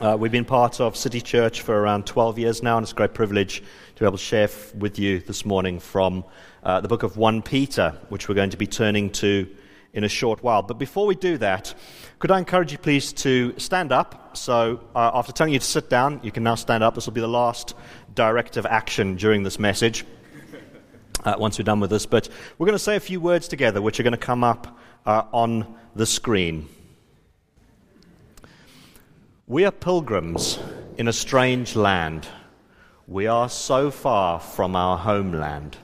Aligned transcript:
Uh, 0.00 0.16
we've 0.16 0.30
been 0.30 0.44
part 0.44 0.80
of 0.80 0.96
City 0.96 1.20
Church 1.20 1.62
for 1.62 1.76
around 1.76 2.06
12 2.06 2.38
years 2.38 2.62
now, 2.62 2.76
and 2.76 2.84
it's 2.84 2.92
a 2.92 2.94
great 2.94 3.14
privilege 3.14 3.64
to 3.96 3.98
be 3.98 4.06
able 4.06 4.16
to 4.16 4.22
share 4.22 4.44
f- 4.44 4.72
with 4.76 4.96
you 4.96 5.18
this 5.18 5.44
morning 5.44 5.80
from 5.80 6.24
uh, 6.62 6.80
the 6.80 6.86
book 6.86 7.02
of 7.02 7.16
1 7.16 7.42
Peter, 7.42 7.98
which 8.08 8.28
we're 8.28 8.36
going 8.36 8.50
to 8.50 8.56
be 8.56 8.66
turning 8.68 9.10
to 9.10 9.48
in 9.92 10.04
a 10.04 10.08
short 10.08 10.40
while. 10.40 10.62
But 10.62 10.78
before 10.78 11.04
we 11.04 11.16
do 11.16 11.36
that, 11.38 11.74
could 12.20 12.30
I 12.30 12.38
encourage 12.38 12.70
you 12.70 12.78
please 12.78 13.12
to 13.14 13.58
stand 13.58 13.90
up? 13.90 14.36
So, 14.36 14.84
uh, 14.94 15.10
after 15.14 15.32
telling 15.32 15.52
you 15.52 15.58
to 15.58 15.64
sit 15.64 15.90
down, 15.90 16.20
you 16.22 16.30
can 16.30 16.44
now 16.44 16.54
stand 16.54 16.84
up. 16.84 16.94
This 16.94 17.06
will 17.06 17.14
be 17.14 17.20
the 17.20 17.26
last 17.26 17.74
directive 18.14 18.66
action 18.66 19.16
during 19.16 19.42
this 19.42 19.58
message. 19.58 20.04
Uh, 21.24 21.34
once 21.36 21.58
we're 21.58 21.64
done 21.64 21.80
with 21.80 21.90
this, 21.90 22.06
but 22.06 22.28
we're 22.56 22.66
going 22.66 22.78
to 22.78 22.82
say 22.82 22.94
a 22.94 23.00
few 23.00 23.18
words 23.20 23.48
together, 23.48 23.82
which 23.82 23.98
are 23.98 24.04
going 24.04 24.12
to 24.12 24.16
come 24.16 24.44
up 24.44 24.78
uh, 25.04 25.24
on 25.32 25.74
the 25.96 26.06
screen. 26.06 26.68
We 29.50 29.64
are 29.64 29.70
pilgrims 29.70 30.58
in 30.98 31.08
a 31.08 31.12
strange 31.14 31.74
land. 31.74 32.28
We 33.06 33.28
are 33.28 33.48
so 33.48 33.90
far 33.90 34.40
from 34.40 34.76
our 34.76 34.98
homeland. 34.98 35.78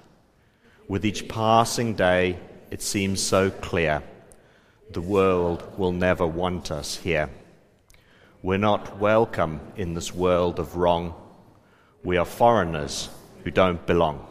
With 0.87 1.07
each 1.07 1.29
passing 1.29 1.95
day, 1.95 2.39
it 2.71 2.83
seems 2.83 3.23
so 3.23 3.49
clear 3.49 4.03
the 4.91 5.01
world 5.01 5.79
will 5.79 5.93
never 5.93 6.27
want 6.27 6.71
us 6.71 6.99
here. 6.99 7.31
We're 8.43 8.59
not 8.59 8.99
welcome 8.99 9.61
in 9.77 9.95
this 9.95 10.15
world 10.15 10.59
of 10.59 10.77
wrong. 10.77 11.15
We 12.03 12.19
are 12.19 12.27
foreigners 12.27 13.09
who 13.45 13.51
don't 13.51 13.87
belong. 13.87 14.27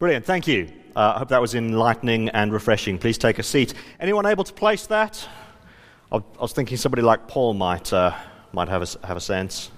Brilliant, 0.00 0.26
thank 0.26 0.48
you. 0.48 0.72
Uh, 0.96 1.12
I 1.14 1.18
hope 1.20 1.28
that 1.28 1.40
was 1.40 1.54
enlightening 1.54 2.30
and 2.30 2.52
refreshing. 2.52 2.98
Please 2.98 3.16
take 3.16 3.38
a 3.38 3.44
seat. 3.44 3.74
Anyone 4.00 4.26
able 4.26 4.42
to 4.42 4.52
place 4.52 4.88
that? 4.88 5.28
I 6.12 6.20
was 6.40 6.52
thinking 6.52 6.76
somebody 6.76 7.02
like 7.02 7.26
Paul 7.28 7.54
might, 7.54 7.92
uh, 7.92 8.14
might 8.52 8.68
have, 8.68 8.82
a, 8.82 9.06
have 9.06 9.16
a 9.16 9.20
sense. 9.20 9.70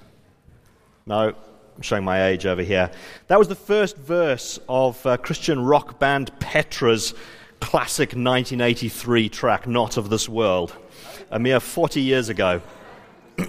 No, 1.07 1.35
I'm 1.77 1.83
showing 1.83 2.05
my 2.05 2.27
age 2.27 2.47
over 2.47 2.63
here. 2.63 2.91
That 3.29 3.39
was 3.39 3.49
the 3.49 3.55
first 3.55 3.97
verse 3.97 4.59
of 4.69 5.05
uh, 5.07 5.17
Christian 5.19 5.65
rock 5.65 5.99
band 5.99 6.33
Petra's 6.41 7.15
classic 7.61 8.09
1983 8.09 9.29
track, 9.29 9.67
Not 9.67 9.97
of 9.97 10.11
This 10.11 10.29
World, 10.29 10.75
a 11.31 11.39
mere 11.39 11.61
40 11.61 12.01
years 12.01 12.29
ago. 12.29 12.61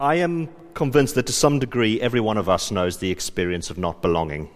I 0.00 0.16
am 0.16 0.48
convinced 0.74 1.14
that 1.14 1.26
to 1.26 1.32
some 1.32 1.58
degree 1.58 2.00
every 2.00 2.20
one 2.20 2.36
of 2.36 2.48
us 2.48 2.70
knows 2.70 2.96
the 2.98 3.10
experience 3.10 3.70
of 3.70 3.78
not 3.78 4.02
belonging 4.02 4.50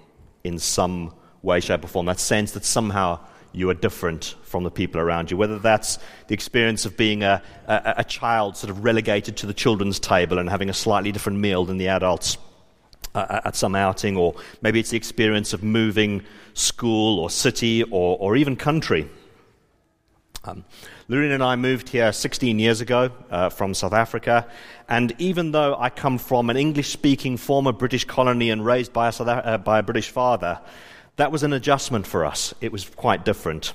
in 0.44 0.58
some 0.58 1.08
way, 1.08 1.14
shape, 1.60 1.84
or 1.84 1.88
form. 1.88 2.06
That 2.06 2.20
sense 2.20 2.52
that 2.52 2.64
somehow 2.64 3.20
you 3.52 3.70
are 3.70 3.74
different 3.74 4.34
from 4.42 4.64
the 4.64 4.70
people 4.70 5.00
around 5.00 5.30
you. 5.30 5.36
Whether 5.36 5.58
that's 5.58 5.98
the 6.28 6.34
experience 6.34 6.84
of 6.84 6.96
being 6.96 7.22
a, 7.22 7.42
a, 7.66 7.94
a, 7.98 8.04
child 8.04 8.56
sort 8.56 8.70
of 8.70 8.84
relegated 8.84 9.38
to 9.38 9.46
the 9.46 9.54
children's 9.54 9.98
table 9.98 10.38
and 10.38 10.50
having 10.50 10.68
a 10.68 10.74
slightly 10.74 11.10
different 11.10 11.38
meal 11.38 11.64
than 11.64 11.78
the 11.78 11.88
adults 11.88 12.36
uh, 13.14 13.40
at 13.46 13.56
some 13.56 13.74
outing, 13.74 14.16
or 14.16 14.34
maybe 14.60 14.78
it's 14.78 14.90
the 14.90 14.96
experience 14.96 15.54
of 15.54 15.62
moving 15.62 16.22
school 16.52 17.18
or 17.18 17.30
city 17.30 17.82
or, 17.84 18.18
or 18.20 18.36
even 18.36 18.56
country. 18.56 19.08
Um, 20.44 20.64
Lorena 21.08 21.34
and 21.34 21.42
I 21.42 21.56
moved 21.56 21.88
here 21.88 22.12
16 22.12 22.58
years 22.58 22.80
ago 22.80 23.10
uh, 23.30 23.48
from 23.48 23.74
South 23.74 23.92
Africa, 23.92 24.46
and 24.88 25.14
even 25.18 25.52
though 25.52 25.76
I 25.76 25.88
come 25.88 26.18
from 26.18 26.50
an 26.50 26.56
English 26.56 26.90
speaking 26.90 27.36
former 27.36 27.72
British 27.72 28.04
colony 28.04 28.50
and 28.50 28.64
raised 28.64 28.92
by 28.92 29.08
a, 29.08 29.22
uh, 29.22 29.58
by 29.58 29.78
a 29.78 29.82
British 29.82 30.10
father, 30.10 30.60
that 31.16 31.32
was 31.32 31.42
an 31.42 31.52
adjustment 31.52 32.06
for 32.06 32.24
us. 32.24 32.54
It 32.60 32.72
was 32.72 32.88
quite 32.88 33.24
different. 33.24 33.72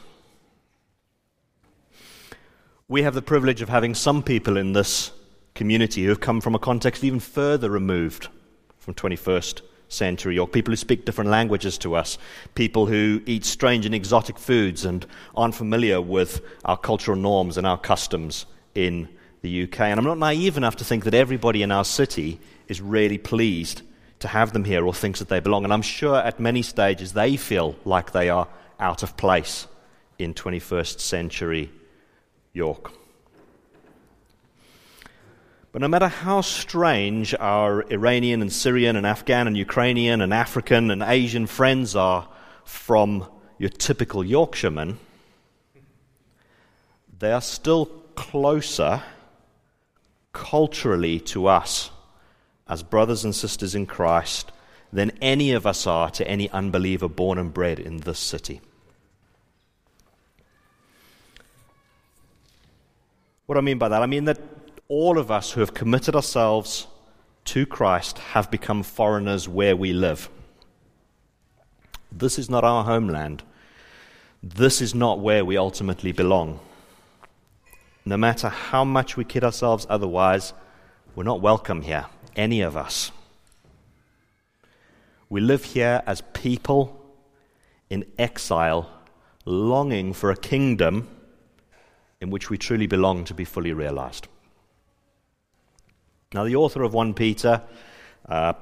We 2.87 3.03
have 3.03 3.13
the 3.13 3.21
privilege 3.21 3.61
of 3.61 3.69
having 3.69 3.95
some 3.95 4.21
people 4.21 4.57
in 4.57 4.73
this 4.73 5.11
community 5.55 6.03
who 6.03 6.09
have 6.09 6.19
come 6.19 6.41
from 6.41 6.55
a 6.55 6.59
context 6.59 7.03
even 7.03 7.19
further 7.19 7.69
removed 7.69 8.27
from 8.77 8.93
21st 8.93 9.61
century 9.89 10.37
or 10.37 10.47
people 10.47 10.71
who 10.71 10.77
speak 10.77 11.05
different 11.05 11.29
languages 11.29 11.77
to 11.79 11.95
us, 11.95 12.17
people 12.55 12.85
who 12.85 13.21
eat 13.25 13.43
strange 13.43 13.85
and 13.85 13.95
exotic 13.95 14.37
foods 14.37 14.85
and 14.85 15.05
aren't 15.35 15.55
familiar 15.55 16.01
with 16.01 16.41
our 16.65 16.77
cultural 16.77 17.17
norms 17.17 17.57
and 17.57 17.67
our 17.67 17.77
customs 17.77 18.45
in 18.75 19.07
the 19.41 19.63
UK. 19.63 19.81
And 19.81 19.99
I'm 19.99 20.05
not 20.05 20.17
naive 20.17 20.57
enough 20.57 20.77
to 20.77 20.83
think 20.83 21.03
that 21.05 21.13
everybody 21.13 21.63
in 21.63 21.71
our 21.71 21.85
city 21.85 22.39
is 22.67 22.81
really 22.81 23.17
pleased 23.17 23.81
to 24.21 24.27
have 24.27 24.53
them 24.53 24.63
here 24.63 24.85
or 24.85 24.93
thinks 24.93 25.19
that 25.19 25.29
they 25.29 25.39
belong. 25.39 25.63
And 25.63 25.73
I'm 25.73 25.81
sure 25.81 26.15
at 26.15 26.39
many 26.39 26.61
stages 26.61 27.13
they 27.13 27.37
feel 27.37 27.75
like 27.85 28.11
they 28.11 28.29
are 28.29 28.47
out 28.79 29.03
of 29.03 29.17
place 29.17 29.67
in 30.17 30.33
21st 30.33 30.99
century 30.99 31.71
York. 32.53 32.91
But 35.71 35.81
no 35.81 35.87
matter 35.87 36.09
how 36.09 36.41
strange 36.41 37.33
our 37.39 37.83
Iranian 37.83 38.41
and 38.41 38.51
Syrian 38.51 38.95
and 38.95 39.05
Afghan 39.05 39.47
and 39.47 39.55
Ukrainian 39.55 40.19
and 40.19 40.33
African 40.33 40.91
and 40.91 41.01
Asian 41.01 41.47
friends 41.47 41.95
are 41.95 42.27
from 42.65 43.25
your 43.57 43.69
typical 43.69 44.23
Yorkshireman, 44.23 44.99
they 47.17 47.31
are 47.31 47.41
still 47.41 47.85
closer 48.15 49.01
culturally 50.33 51.19
to 51.19 51.47
us 51.47 51.89
as 52.71 52.81
brothers 52.83 53.25
and 53.25 53.35
sisters 53.35 53.75
in 53.75 53.85
Christ 53.85 54.49
than 54.93 55.11
any 55.21 55.51
of 55.51 55.67
us 55.67 55.85
are 55.85 56.09
to 56.11 56.25
any 56.25 56.49
unbeliever 56.51 57.09
born 57.09 57.37
and 57.37 57.53
bred 57.53 57.79
in 57.79 57.97
this 57.97 58.17
city. 58.17 58.61
What 63.45 63.55
do 63.55 63.59
I 63.59 63.61
mean 63.61 63.77
by 63.77 63.89
that? 63.89 64.01
I 64.01 64.05
mean 64.05 64.23
that 64.23 64.39
all 64.87 65.17
of 65.17 65.29
us 65.29 65.51
who 65.51 65.59
have 65.59 65.73
committed 65.73 66.15
ourselves 66.15 66.87
to 67.43 67.65
Christ 67.65 68.19
have 68.19 68.49
become 68.49 68.83
foreigners 68.83 69.49
where 69.49 69.75
we 69.75 69.91
live. 69.91 70.29
This 72.09 72.39
is 72.39 72.49
not 72.49 72.63
our 72.63 72.85
homeland. 72.85 73.43
This 74.41 74.81
is 74.81 74.95
not 74.95 75.19
where 75.19 75.43
we 75.43 75.57
ultimately 75.57 76.13
belong. 76.13 76.61
No 78.05 78.15
matter 78.15 78.47
how 78.47 78.85
much 78.85 79.17
we 79.17 79.25
kid 79.25 79.43
ourselves 79.43 79.85
otherwise, 79.89 80.53
we're 81.15 81.25
not 81.25 81.41
welcome 81.41 81.81
here 81.81 82.05
any 82.35 82.61
of 82.61 82.75
us. 82.75 83.11
We 85.29 85.39
live 85.39 85.63
here 85.63 86.03
as 86.05 86.21
people 86.33 87.01
in 87.89 88.05
exile, 88.17 88.89
longing 89.45 90.13
for 90.13 90.31
a 90.31 90.35
kingdom 90.35 91.07
in 92.19 92.29
which 92.29 92.49
we 92.49 92.57
truly 92.57 92.87
belong 92.87 93.23
to 93.25 93.33
be 93.33 93.45
fully 93.45 93.73
realized. 93.73 94.27
Now, 96.33 96.43
the 96.43 96.55
author 96.55 96.83
of 96.83 96.93
1 96.93 97.13
Peter, 97.13 97.61
uh, 98.27 98.53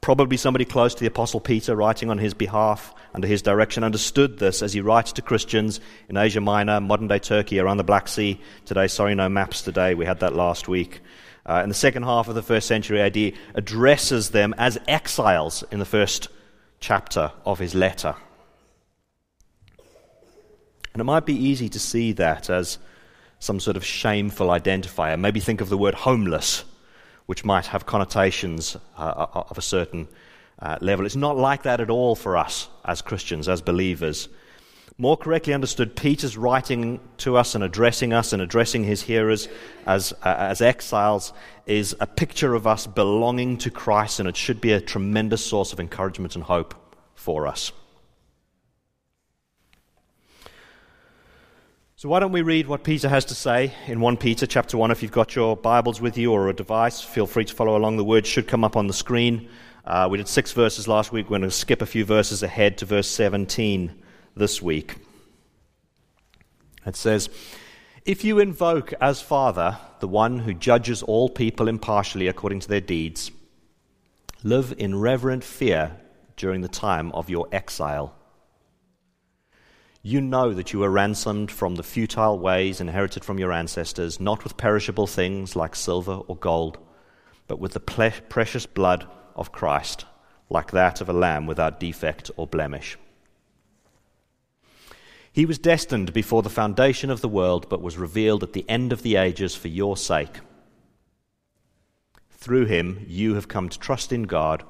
probably 0.00 0.36
somebody 0.36 0.64
close 0.64 0.94
to 0.94 1.00
the 1.00 1.06
Apostle 1.06 1.40
Peter, 1.40 1.76
writing 1.76 2.10
on 2.10 2.18
his 2.18 2.34
behalf 2.34 2.94
under 3.14 3.26
his 3.26 3.42
direction, 3.42 3.84
understood 3.84 4.38
this 4.38 4.62
as 4.62 4.72
he 4.72 4.80
writes 4.80 5.12
to 5.12 5.22
Christians 5.22 5.80
in 6.08 6.16
Asia 6.16 6.40
Minor, 6.40 6.80
modern 6.80 7.08
day 7.08 7.18
Turkey, 7.18 7.58
around 7.58 7.76
the 7.76 7.84
Black 7.84 8.08
Sea 8.08 8.40
today. 8.64 8.86
Sorry, 8.86 9.14
no 9.14 9.28
maps 9.28 9.62
today. 9.62 9.94
We 9.94 10.06
had 10.06 10.20
that 10.20 10.34
last 10.34 10.68
week 10.68 11.00
uh, 11.46 11.60
in 11.62 11.68
the 11.68 11.74
second 11.74 12.04
half 12.04 12.28
of 12.28 12.34
the 12.34 12.42
first 12.42 12.68
century 12.68 13.00
AD, 13.00 13.34
addresses 13.54 14.30
them 14.30 14.54
as 14.58 14.78
exiles 14.86 15.64
in 15.70 15.78
the 15.78 15.84
first 15.84 16.28
chapter 16.80 17.32
of 17.44 17.58
his 17.58 17.74
letter. 17.74 18.14
And 20.92 21.00
it 21.00 21.04
might 21.04 21.26
be 21.26 21.34
easy 21.34 21.68
to 21.70 21.78
see 21.78 22.12
that 22.12 22.50
as 22.50 22.78
some 23.38 23.58
sort 23.58 23.76
of 23.76 23.84
shameful 23.84 24.48
identifier. 24.48 25.18
Maybe 25.18 25.40
think 25.40 25.60
of 25.60 25.68
the 25.68 25.78
word 25.78 25.94
homeless, 25.94 26.64
which 27.26 27.44
might 27.44 27.66
have 27.66 27.86
connotations 27.86 28.76
uh, 28.96 29.26
of 29.32 29.58
a 29.58 29.62
certain 29.62 30.06
uh, 30.60 30.78
level. 30.80 31.06
It's 31.06 31.16
not 31.16 31.36
like 31.36 31.64
that 31.64 31.80
at 31.80 31.90
all 31.90 32.14
for 32.14 32.36
us 32.36 32.68
as 32.84 33.02
Christians, 33.02 33.48
as 33.48 33.60
believers. 33.60 34.28
More 34.98 35.16
correctly 35.16 35.54
understood, 35.54 35.96
Peter's 35.96 36.36
writing 36.36 37.00
to 37.18 37.36
us 37.36 37.54
and 37.54 37.64
addressing 37.64 38.12
us 38.12 38.32
and 38.32 38.42
addressing 38.42 38.84
his 38.84 39.02
hearers 39.02 39.48
as, 39.86 40.12
uh, 40.22 40.34
as 40.38 40.60
exiles 40.60 41.32
is 41.66 41.96
a 42.00 42.06
picture 42.06 42.54
of 42.54 42.66
us 42.66 42.86
belonging 42.86 43.56
to 43.58 43.70
Christ, 43.70 44.20
and 44.20 44.28
it 44.28 44.36
should 44.36 44.60
be 44.60 44.72
a 44.72 44.80
tremendous 44.80 45.44
source 45.44 45.72
of 45.72 45.80
encouragement 45.80 46.34
and 46.34 46.44
hope 46.44 46.74
for 47.14 47.46
us. 47.46 47.72
So 51.96 52.08
why 52.08 52.18
don't 52.18 52.32
we 52.32 52.42
read 52.42 52.66
what 52.66 52.82
Peter 52.82 53.08
has 53.08 53.24
to 53.26 53.34
say 53.34 53.72
in 53.86 54.00
1 54.00 54.16
Peter 54.16 54.44
chapter 54.44 54.76
1 54.76 54.90
if 54.90 55.02
you've 55.02 55.12
got 55.12 55.36
your 55.36 55.56
Bibles 55.56 56.00
with 56.00 56.18
you 56.18 56.32
or 56.32 56.48
a 56.48 56.52
device 56.52 57.00
feel 57.00 57.28
free 57.28 57.44
to 57.44 57.54
follow 57.54 57.76
along 57.76 57.96
the 57.96 58.02
words 58.02 58.28
should 58.28 58.48
come 58.48 58.64
up 58.64 58.76
on 58.76 58.88
the 58.88 58.92
screen. 58.92 59.48
Uh, 59.84 60.08
we 60.10 60.18
did 60.18 60.26
6 60.26 60.50
verses 60.50 60.88
last 60.88 61.12
week 61.12 61.26
we're 61.26 61.38
going 61.38 61.48
to 61.48 61.56
skip 61.56 61.80
a 61.80 61.86
few 61.86 62.04
verses 62.04 62.42
ahead 62.42 62.76
to 62.78 62.86
verse 62.86 63.06
17 63.06 64.01
this 64.36 64.60
week. 64.60 64.96
It 66.86 66.96
says 66.96 67.28
if 68.04 68.24
you 68.24 68.38
invoke 68.38 68.92
as 69.00 69.22
Father 69.22 69.78
the 70.00 70.08
one 70.08 70.40
who 70.40 70.54
judges 70.54 71.02
all 71.02 71.28
people 71.28 71.68
impartially 71.68 72.26
according 72.26 72.60
to 72.60 72.68
their 72.68 72.80
deeds 72.80 73.30
live 74.42 74.74
in 74.76 74.98
reverent 74.98 75.44
fear 75.44 75.96
during 76.36 76.62
the 76.62 76.68
time 76.68 77.12
of 77.12 77.30
your 77.30 77.46
exile 77.52 78.14
you 80.04 80.20
know 80.20 80.52
that 80.52 80.72
you 80.72 80.80
were 80.80 80.90
ransomed 80.90 81.48
from 81.48 81.76
the 81.76 81.84
futile 81.84 82.36
ways 82.36 82.80
inherited 82.80 83.24
from 83.24 83.38
your 83.38 83.52
ancestors, 83.52 84.18
not 84.18 84.42
with 84.42 84.56
perishable 84.56 85.06
things 85.06 85.54
like 85.54 85.76
silver 85.76 86.14
or 86.26 86.36
gold, 86.36 86.76
but 87.46 87.60
with 87.60 87.72
the 87.72 87.80
ple- 87.80 88.10
precious 88.28 88.66
blood 88.66 89.06
of 89.36 89.52
Christ, 89.52 90.04
like 90.50 90.72
that 90.72 91.00
of 91.00 91.08
a 91.08 91.12
lamb 91.12 91.46
without 91.46 91.78
defect 91.78 92.32
or 92.36 92.48
blemish. 92.48 92.98
He 95.32 95.46
was 95.46 95.58
destined 95.58 96.12
before 96.12 96.42
the 96.42 96.50
foundation 96.50 97.08
of 97.08 97.22
the 97.22 97.28
world, 97.28 97.68
but 97.70 97.80
was 97.80 97.96
revealed 97.96 98.42
at 98.42 98.52
the 98.52 98.68
end 98.68 98.92
of 98.92 99.02
the 99.02 99.16
ages 99.16 99.54
for 99.54 99.68
your 99.68 99.96
sake. 99.96 100.40
Through 102.30 102.66
him, 102.66 103.06
you 103.08 103.34
have 103.34 103.48
come 103.48 103.70
to 103.70 103.78
trust 103.78 104.12
in 104.12 104.24
God, 104.24 104.62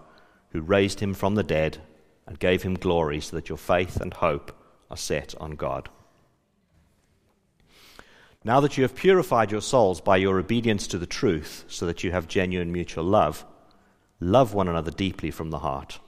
who 0.51 0.61
raised 0.61 1.01
him 1.01 1.15
from 1.15 1.35
the 1.35 1.43
dead 1.43 1.79
and 2.27 2.39
gave 2.39 2.63
him 2.63 2.75
glory, 2.75 3.21
so 3.21 3.35
that 3.37 3.49
your 3.49 3.59
faith 3.59 4.01
and 4.01 4.15
hope 4.15 4.57
are 4.89 4.97
set 4.97 5.35
on 5.41 5.53
God. 5.53 5.89
Now 8.45 8.61
that 8.61 8.77
you 8.77 8.83
have 8.83 8.95
purified 8.95 9.51
your 9.51 9.61
souls 9.61 10.01
by 10.01 10.17
your 10.17 10.39
obedience 10.39 10.87
to 10.89 10.99
the 10.99 11.07
truth, 11.07 11.65
so 11.67 11.87
that 11.87 12.05
you 12.05 12.13
have 12.13 12.29
genuine 12.29 12.71
mutual 12.71 13.05
love, 13.05 13.45
love 14.21 14.55
one 14.55 14.69
another 14.69 14.91
deeply 14.93 15.33
from 15.33 15.51
the 15.51 15.61
heart. 15.61 15.99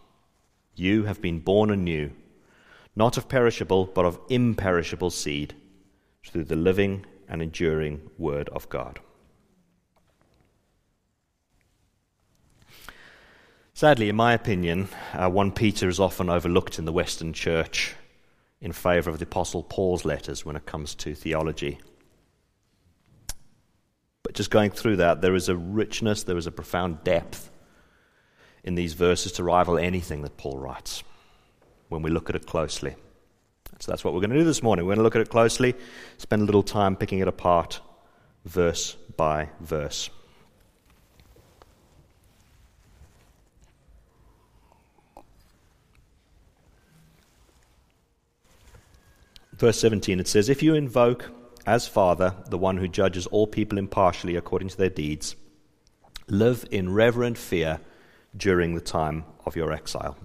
You 0.77 1.05
have 1.05 1.21
been 1.21 1.41
born 1.41 1.71
anew, 1.71 2.13
not 2.97 3.17
of 3.17 3.29
perishable, 3.29 3.87
but 3.87 4.05
of 4.05 4.21
imperishable 4.29 5.11
seed, 5.11 5.55
through 6.27 6.45
the 6.45 6.57
living 6.57 7.05
and 7.29 7.43
enduring 7.43 8.11
Word 8.19 8.49
of 8.51 8.69
God. 8.69 9.01
Sadly, 13.73 14.09
in 14.09 14.17
my 14.17 14.33
opinion, 14.33 14.89
uh, 15.13 15.29
1 15.29 15.53
Peter 15.53 15.89
is 15.89 15.99
often 15.99 16.31
overlooked 16.31 16.79
in 16.79 16.85
the 16.85 16.93
Western 16.93 17.33
church 17.33 17.95
in 18.61 18.73
favor 18.73 19.11
of 19.11 19.19
the 19.19 19.25
Apostle 19.25 19.65
Paul's 19.65 20.05
letters 20.05 20.47
when 20.47 20.55
it 20.55 20.65
comes 20.65 20.95
to 20.95 21.15
theology. 21.15 21.81
But 24.23 24.35
just 24.35 24.51
going 24.51 24.71
through 24.71 24.97
that, 24.97 25.21
there 25.21 25.35
is 25.35 25.49
a 25.49 25.57
richness, 25.57 26.23
there 26.23 26.39
is 26.39 26.47
a 26.47 26.53
profound 26.53 27.03
depth 27.03 27.51
in 28.63 28.77
these 28.77 28.95
verses 28.95 29.33
to 29.33 29.45
rival 29.45 29.77
anything 29.77 30.23
that 30.23 30.37
Paul 30.37 30.59
writes 30.59 31.03
when 31.95 32.03
we 32.03 32.11
look 32.11 32.29
at 32.29 32.37
it 32.37 32.47
closely. 32.47 32.95
So 33.81 33.91
that's 33.91 34.05
what 34.05 34.13
we're 34.13 34.21
going 34.21 34.31
to 34.31 34.39
do 34.39 34.45
this 34.45 34.63
morning. 34.63 34.85
We're 34.85 34.91
going 34.91 34.99
to 34.99 35.05
look 35.05 35.17
at 35.17 35.23
it 35.23 35.31
closely, 35.31 35.75
spend 36.19 36.43
a 36.43 36.45
little 36.45 36.63
time 36.63 36.97
picking 36.97 37.21
it 37.21 37.29
apart, 37.29 37.81
verse 38.45 38.97
by 39.17 39.49
verse. 39.61 40.11
verse 49.57 49.79
17, 49.81 50.21
it 50.21 50.29
says, 50.29 50.49
If 50.49 50.63
you 50.63 50.75
invoke 50.75 51.31
as 51.67 51.89
Father 51.89 52.35
the 52.51 52.59
one 52.59 52.77
who 52.77 52.89
judges 52.89 53.27
all 53.29 53.47
people 53.47 53.79
impartially 53.79 54.37
according 54.37 54.69
to 54.69 54.77
their 54.77 54.91
deeds, 54.91 55.37
live 56.29 56.67
in 56.71 56.93
reverent 56.93 57.39
fear 57.39 57.81
during 58.37 58.75
the 58.75 58.81
time 58.81 59.25
of 59.47 59.57
your 59.57 59.73
exile. 59.73 60.19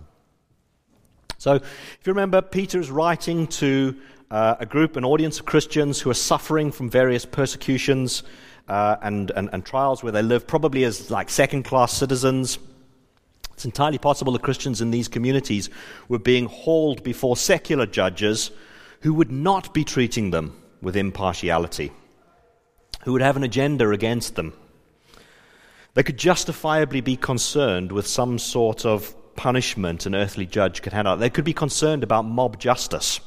So, 1.39 1.53
if 1.53 1.99
you 2.03 2.11
remember, 2.11 2.41
Peter 2.41 2.81
is 2.81 2.91
writing 2.91 3.47
to 3.47 3.95
uh, 4.29 4.55
a 4.59 4.65
group, 4.65 4.97
an 4.97 5.05
audience 5.05 5.39
of 5.39 5.45
Christians 5.45 6.01
who 6.01 6.09
are 6.09 6.13
suffering 6.13 6.69
from 6.69 6.89
various 6.89 7.25
persecutions 7.25 8.23
uh, 8.67 8.97
and, 9.01 9.31
and, 9.31 9.49
and 9.53 9.65
trials 9.65 10.03
where 10.03 10.11
they 10.11 10.21
live, 10.21 10.45
probably 10.45 10.83
as 10.83 11.09
like 11.09 11.29
second 11.29 11.63
class 11.63 11.93
citizens. 11.93 12.59
It's 13.53 13.63
entirely 13.63 13.97
possible 13.97 14.33
the 14.33 14.39
Christians 14.39 14.81
in 14.81 14.91
these 14.91 15.07
communities 15.07 15.69
were 16.09 16.19
being 16.19 16.47
hauled 16.47 17.03
before 17.03 17.37
secular 17.37 17.85
judges 17.85 18.51
who 18.99 19.13
would 19.13 19.31
not 19.31 19.73
be 19.73 19.85
treating 19.85 20.31
them 20.31 20.61
with 20.81 20.97
impartiality, 20.97 21.93
who 23.05 23.13
would 23.13 23.21
have 23.21 23.37
an 23.37 23.43
agenda 23.43 23.89
against 23.91 24.35
them. 24.35 24.51
They 25.93 26.03
could 26.03 26.17
justifiably 26.17 26.99
be 26.99 27.15
concerned 27.15 27.93
with 27.93 28.07
some 28.07 28.39
sort 28.39 28.85
of 28.85 29.15
punishment 29.39 30.05
an 30.05 30.15
earthly 30.15 30.45
judge 30.45 30.81
could 30.81 30.91
hand 30.91 31.07
out. 31.07 31.19
They 31.19 31.29
could 31.29 31.45
be 31.45 31.53
concerned 31.53 32.03
about 32.03 32.25
mob 32.25 32.59
justice 32.59 33.21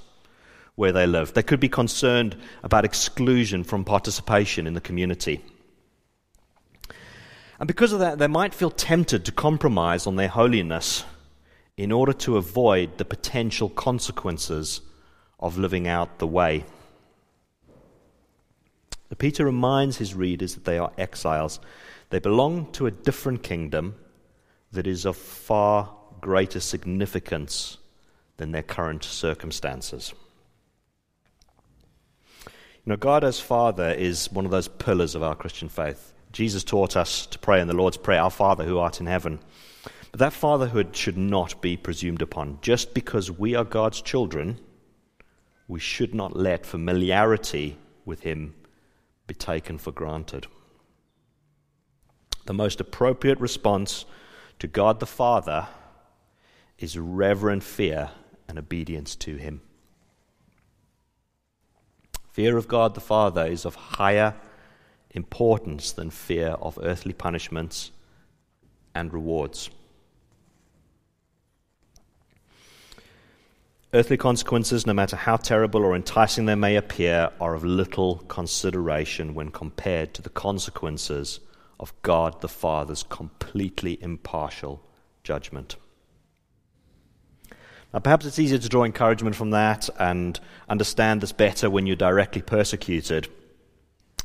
where 0.74 0.92
they 0.92 1.06
lived. 1.06 1.34
They 1.34 1.42
could 1.42 1.58
be 1.58 1.70
concerned 1.70 2.36
about 2.62 2.84
exclusion 2.84 3.64
from 3.64 3.82
participation 3.82 4.66
in 4.66 4.74
the 4.74 4.80
community. 4.82 5.42
And 7.58 7.66
because 7.66 7.94
of 7.94 8.00
that, 8.00 8.18
they 8.18 8.26
might 8.26 8.52
feel 8.52 8.70
tempted 8.70 9.24
to 9.24 9.32
compromise 9.32 10.06
on 10.06 10.16
their 10.16 10.28
holiness 10.28 11.06
in 11.78 11.90
order 11.90 12.12
to 12.12 12.36
avoid 12.36 12.98
the 12.98 13.06
potential 13.06 13.70
consequences 13.70 14.82
of 15.40 15.56
living 15.56 15.88
out 15.88 16.18
the 16.18 16.26
way. 16.26 16.66
Peter 19.16 19.46
reminds 19.46 19.96
his 19.96 20.14
readers 20.14 20.56
that 20.56 20.66
they 20.66 20.76
are 20.76 20.92
exiles. 20.98 21.58
They 22.10 22.18
belong 22.18 22.70
to 22.72 22.86
a 22.86 22.90
different 22.90 23.42
kingdom 23.42 23.94
that 24.72 24.86
is 24.86 25.06
of 25.06 25.16
far 25.16 26.01
greater 26.22 26.60
significance 26.60 27.76
than 28.38 28.52
their 28.52 28.62
current 28.62 29.04
circumstances. 29.04 30.14
You 32.46 32.90
know, 32.90 32.96
God 32.96 33.22
as 33.22 33.38
Father 33.38 33.90
is 33.90 34.32
one 34.32 34.46
of 34.46 34.50
those 34.50 34.68
pillars 34.68 35.14
of 35.14 35.22
our 35.22 35.34
Christian 35.34 35.68
faith. 35.68 36.14
Jesus 36.32 36.64
taught 36.64 36.96
us 36.96 37.26
to 37.26 37.38
pray 37.38 37.60
in 37.60 37.68
the 37.68 37.76
Lord's 37.76 37.98
Prayer, 37.98 38.22
Our 38.22 38.30
Father 38.30 38.64
who 38.64 38.78
art 38.78 39.00
in 39.00 39.06
heaven. 39.06 39.38
But 40.10 40.20
that 40.20 40.32
fatherhood 40.32 40.96
should 40.96 41.18
not 41.18 41.60
be 41.60 41.76
presumed 41.76 42.22
upon. 42.22 42.58
Just 42.62 42.94
because 42.94 43.30
we 43.30 43.54
are 43.54 43.64
God's 43.64 44.00
children 44.00 44.58
we 45.68 45.80
should 45.80 46.14
not 46.14 46.36
let 46.36 46.66
familiarity 46.66 47.78
with 48.04 48.20
Him 48.20 48.54
be 49.26 49.34
taken 49.34 49.78
for 49.78 49.90
granted. 49.90 50.46
The 52.44 52.52
most 52.52 52.80
appropriate 52.80 53.40
response 53.40 54.04
to 54.58 54.66
God 54.66 55.00
the 55.00 55.06
Father 55.06 55.68
is 56.82 56.98
reverent 56.98 57.62
fear 57.62 58.10
and 58.48 58.58
obedience 58.58 59.14
to 59.14 59.36
Him. 59.36 59.60
Fear 62.32 62.56
of 62.56 62.66
God 62.66 62.94
the 62.94 63.00
Father 63.00 63.46
is 63.46 63.64
of 63.64 63.74
higher 63.74 64.34
importance 65.10 65.92
than 65.92 66.10
fear 66.10 66.48
of 66.48 66.78
earthly 66.82 67.12
punishments 67.12 67.90
and 68.94 69.12
rewards. 69.12 69.70
Earthly 73.94 74.16
consequences, 74.16 74.86
no 74.86 74.94
matter 74.94 75.16
how 75.16 75.36
terrible 75.36 75.84
or 75.84 75.94
enticing 75.94 76.46
they 76.46 76.54
may 76.54 76.76
appear, 76.76 77.30
are 77.38 77.54
of 77.54 77.62
little 77.62 78.16
consideration 78.28 79.34
when 79.34 79.50
compared 79.50 80.14
to 80.14 80.22
the 80.22 80.30
consequences 80.30 81.40
of 81.78 81.92
God 82.00 82.40
the 82.40 82.48
Father's 82.48 83.02
completely 83.02 84.02
impartial 84.02 84.82
judgment. 85.22 85.76
Now, 87.92 88.00
perhaps 88.00 88.24
it's 88.24 88.38
easier 88.38 88.58
to 88.58 88.68
draw 88.68 88.84
encouragement 88.84 89.36
from 89.36 89.50
that 89.50 89.90
and 89.98 90.38
understand 90.68 91.20
this 91.20 91.32
better 91.32 91.68
when 91.68 91.86
you're 91.86 91.96
directly 91.96 92.40
persecuted. 92.40 93.28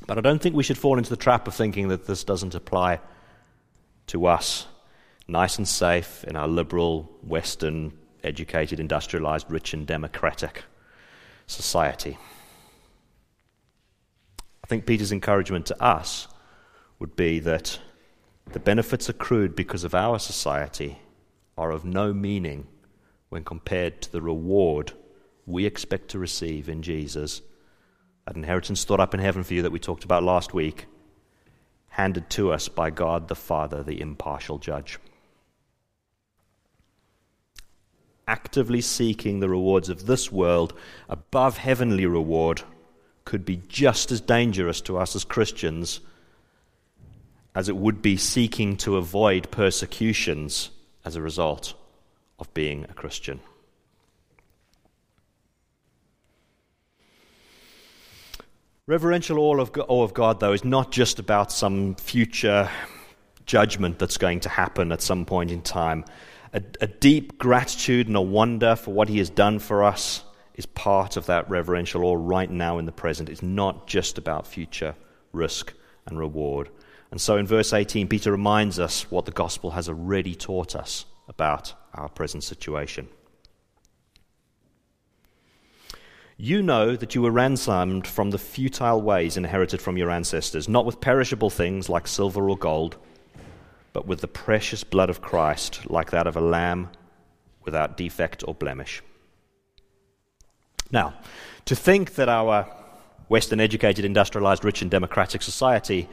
But 0.06 0.18
I 0.18 0.22
don't 0.22 0.42
think 0.42 0.56
we 0.56 0.64
should 0.64 0.78
fall 0.78 0.98
into 0.98 1.10
the 1.10 1.18
trap 1.18 1.48
of 1.48 1.54
thinking 1.54 1.90
that 1.90 2.08
this 2.08 2.24
doesn't 2.24 2.56
apply 2.56 3.02
to 4.08 4.26
us, 4.26 4.68
nice 5.28 5.58
and 5.58 5.68
safe 5.68 6.24
in 6.24 6.38
our 6.38 6.48
liberal 6.48 7.12
Western 7.24 7.92
educated, 8.24 8.80
industrialized, 8.80 9.52
rich, 9.52 9.74
and 9.74 9.86
democratic 9.86 10.64
society. 11.46 12.18
I 14.64 14.68
think 14.68 14.86
Peter's 14.86 15.12
encouragement 15.12 15.66
to 15.68 15.84
us 15.84 16.28
would 17.00 17.16
be 17.16 17.40
that 17.40 17.80
the 18.52 18.60
benefits 18.60 19.10
accrued 19.10 19.56
because 19.56 19.84
of 19.84 19.94
our 19.94 20.20
society 20.20 21.00
are 21.58 21.72
of 21.72 21.84
no 21.84 22.14
meaning 22.14 22.68
when 23.30 23.44
compared 23.44 24.02
to 24.02 24.12
the 24.12 24.22
reward 24.22 24.94
we 25.46 25.66
expect 25.66 26.10
to 26.10 26.20
receive 26.20 26.68
in 26.70 26.82
Jesus. 26.82 27.42
That 28.26 28.36
inheritance 28.36 28.82
stored 28.82 29.00
up 29.00 29.14
in 29.14 29.20
heaven 29.20 29.44
for 29.44 29.54
you 29.54 29.62
that 29.62 29.72
we 29.72 29.80
talked 29.80 30.04
about 30.04 30.24
last 30.24 30.54
week, 30.54 30.86
handed 31.90 32.30
to 32.32 32.52
us 32.52 32.68
by 32.68 32.90
God 32.90 33.28
the 33.28 33.36
Father, 33.36 33.84
the 33.84 34.02
impartial 34.02 34.58
judge. 34.58 35.00
actively 38.28 38.82
seeking 38.82 39.40
the 39.40 39.50
rewards 39.50 39.90
of 39.90 40.06
this 40.06 40.32
world 40.32 40.74
above 41.08 41.58
heavenly 41.58 42.06
reward 42.06 42.62
could 43.24 43.46
be 43.46 43.62
just 43.68 44.12
as 44.12 44.22
dangerous 44.22 44.82
to 44.82 44.98
us 44.98 45.16
as 45.16 45.24
Christians 45.24 46.02
as 47.56 47.70
it 47.70 47.76
would 47.76 48.02
be 48.02 48.18
seeking 48.18 48.78
to 48.78 48.98
avoid 48.98 49.50
persecutions 49.50 50.70
as 51.04 51.16
a 51.16 51.22
result 51.22 51.74
of 52.40 52.54
being 52.54 52.86
a 52.86 52.94
Christian. 52.94 53.40
Reverential 58.86 59.40
awe 59.40 59.60
of, 59.60 59.72
awe 59.90 60.04
of 60.04 60.14
God, 60.14 60.40
though, 60.40 60.54
is 60.54 60.64
not 60.64 60.92
just 60.92 61.20
about 61.20 61.52
some 61.52 61.96
future 61.96 62.70
judgment 63.46 64.00
that's 64.00 64.18
going 64.18 64.40
to 64.42 64.50
happen 64.50 64.92
at 64.94 65.02
some 65.02 65.26
point 65.26 65.52
in 65.52 65.62
time. 65.62 66.06
A, 66.54 66.62
a, 66.80 66.88
deep 66.88 67.38
gratitude 67.38 68.08
and 68.08 68.16
a 68.16 68.22
wonder 68.22 68.78
for 68.78 68.94
what 68.94 69.10
He 69.10 69.18
has 69.18 69.30
done 69.30 69.60
for 69.60 69.84
us 69.84 70.24
is 70.56 70.66
part 70.66 71.18
of 71.18 71.26
that 71.26 71.50
reverential 71.50 72.06
awe 72.06 72.16
right 72.16 72.50
now 72.50 72.78
in 72.78 72.86
the 72.86 72.94
present. 72.94 73.28
It's 73.28 73.44
not 73.44 73.88
just 73.88 74.18
about 74.18 74.48
future 74.48 74.96
risk 75.34 75.74
and 76.06 76.18
reward. 76.18 76.70
And 77.12 77.20
so 77.20 77.36
in 77.36 77.46
verse 77.46 77.74
18, 77.74 78.08
Peter 78.08 78.32
reminds 78.32 78.80
us 78.80 79.12
what 79.12 79.26
the 79.26 79.32
gospel 79.32 79.72
has 79.72 79.90
already 79.90 80.34
taught 80.34 80.76
us 80.76 81.06
about 81.28 81.74
our 81.98 82.10
present 82.10 82.44
situation. 82.44 83.08
You 86.40 86.62
know 86.62 86.96
that 86.96 87.16
you 87.16 87.24
were 87.24 87.32
ransomed 87.32 88.06
from 88.06 88.30
the 88.30 88.38
futile 88.38 89.02
ways 89.02 89.38
inherited 89.38 89.82
from 89.82 89.98
your 89.98 90.12
ancestors, 90.12 90.70
not 90.70 90.86
with 90.86 91.02
perishable 91.02 91.50
things 91.50 91.90
like 91.90 92.08
silver 92.08 92.48
or 92.48 92.58
gold, 92.58 92.96
but 93.92 94.06
with 94.06 94.22
the 94.22 94.28
precious 94.28 94.84
blood 94.84 95.10
of 95.10 95.22
Christ, 95.22 95.90
like 95.90 96.12
that 96.12 96.28
of 96.28 96.36
a 96.36 96.42
lamb 96.42 96.92
without 97.66 97.98
defect 97.98 98.44
or 98.48 98.54
blemish. 98.54 99.02
Now, 100.92 101.16
to 101.66 101.76
think 101.76 102.16
that 102.16 102.30
our 102.30 102.72
Western 103.30 103.60
educated, 103.60 104.06
industrialized, 104.06 104.64
rich, 104.64 104.84
and 104.84 104.92
democratic 104.92 105.42
society 105.42 106.08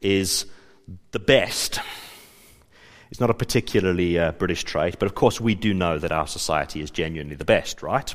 is 0.00 0.46
the 1.12 1.18
best 1.18 1.80
is 3.10 3.20
not 3.20 3.30
a 3.30 3.34
particularly 3.34 4.18
uh, 4.18 4.32
British 4.32 4.64
trait, 4.64 4.98
but 4.98 5.06
of 5.06 5.14
course 5.14 5.40
we 5.40 5.54
do 5.54 5.72
know 5.72 5.98
that 5.98 6.12
our 6.12 6.26
society 6.26 6.80
is 6.80 6.90
genuinely 6.90 7.36
the 7.36 7.44
best, 7.44 7.82
right? 7.82 8.14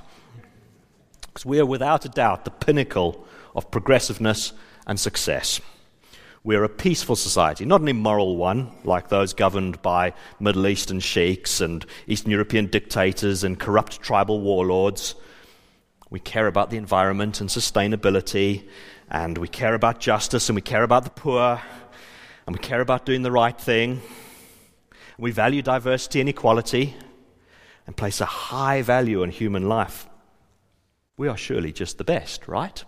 Because 1.21 1.45
we 1.45 1.59
are 1.59 1.65
without 1.65 2.05
a 2.05 2.09
doubt 2.09 2.45
the 2.45 2.51
pinnacle 2.51 3.25
of 3.55 3.71
progressiveness 3.71 4.53
and 4.85 4.99
success. 4.99 5.61
We're 6.43 6.63
a 6.63 6.69
peaceful 6.69 7.15
society, 7.15 7.65
not 7.65 7.81
an 7.81 7.87
immoral 7.87 8.35
one 8.35 8.71
like 8.83 9.09
those 9.09 9.33
governed 9.33 9.81
by 9.83 10.13
Middle 10.39 10.67
Eastern 10.67 10.99
sheiks 10.99 11.61
and 11.61 11.85
Eastern 12.07 12.31
European 12.31 12.65
dictators 12.65 13.43
and 13.43 13.59
corrupt 13.59 14.01
tribal 14.01 14.41
warlords. 14.41 15.13
We 16.09 16.19
care 16.19 16.47
about 16.47 16.71
the 16.71 16.77
environment 16.77 17.41
and 17.41 17.49
sustainability, 17.49 18.67
and 19.09 19.37
we 19.37 19.47
care 19.47 19.75
about 19.75 19.99
justice, 19.99 20.49
and 20.49 20.55
we 20.55 20.61
care 20.61 20.83
about 20.83 21.03
the 21.03 21.11
poor, 21.11 21.61
and 22.47 22.55
we 22.55 22.59
care 22.59 22.81
about 22.81 23.05
doing 23.05 23.21
the 23.21 23.31
right 23.31 23.57
thing. 23.57 24.01
We 25.21 25.31
value 25.31 25.61
diversity 25.61 26.19
and 26.19 26.27
equality, 26.27 26.95
and 27.87 27.95
place 27.95 28.19
a 28.19 28.25
high 28.25 28.81
value 28.81 29.21
on 29.23 29.29
human 29.29 29.69
life 29.69 30.07
we 31.21 31.27
are 31.27 31.37
surely 31.37 31.71
just 31.71 31.99
the 31.99 32.03
best, 32.03 32.47
right? 32.47 32.83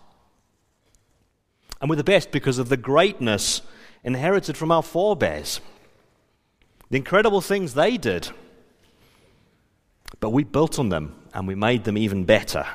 And 1.80 1.88
we're 1.88 1.94
the 1.94 2.02
best 2.02 2.32
because 2.32 2.58
of 2.58 2.68
the 2.68 2.76
greatness 2.76 3.62
inherited 4.02 4.56
from 4.56 4.72
our 4.72 4.82
forebears, 4.82 5.60
the 6.90 6.96
incredible 6.96 7.40
things 7.40 7.74
they 7.74 7.96
did. 7.96 8.28
But 10.18 10.30
we 10.30 10.42
built 10.42 10.80
on 10.80 10.88
them 10.88 11.14
and 11.32 11.46
we 11.46 11.54
made 11.54 11.84
them 11.84 11.96
even 11.96 12.24
better. 12.24 12.66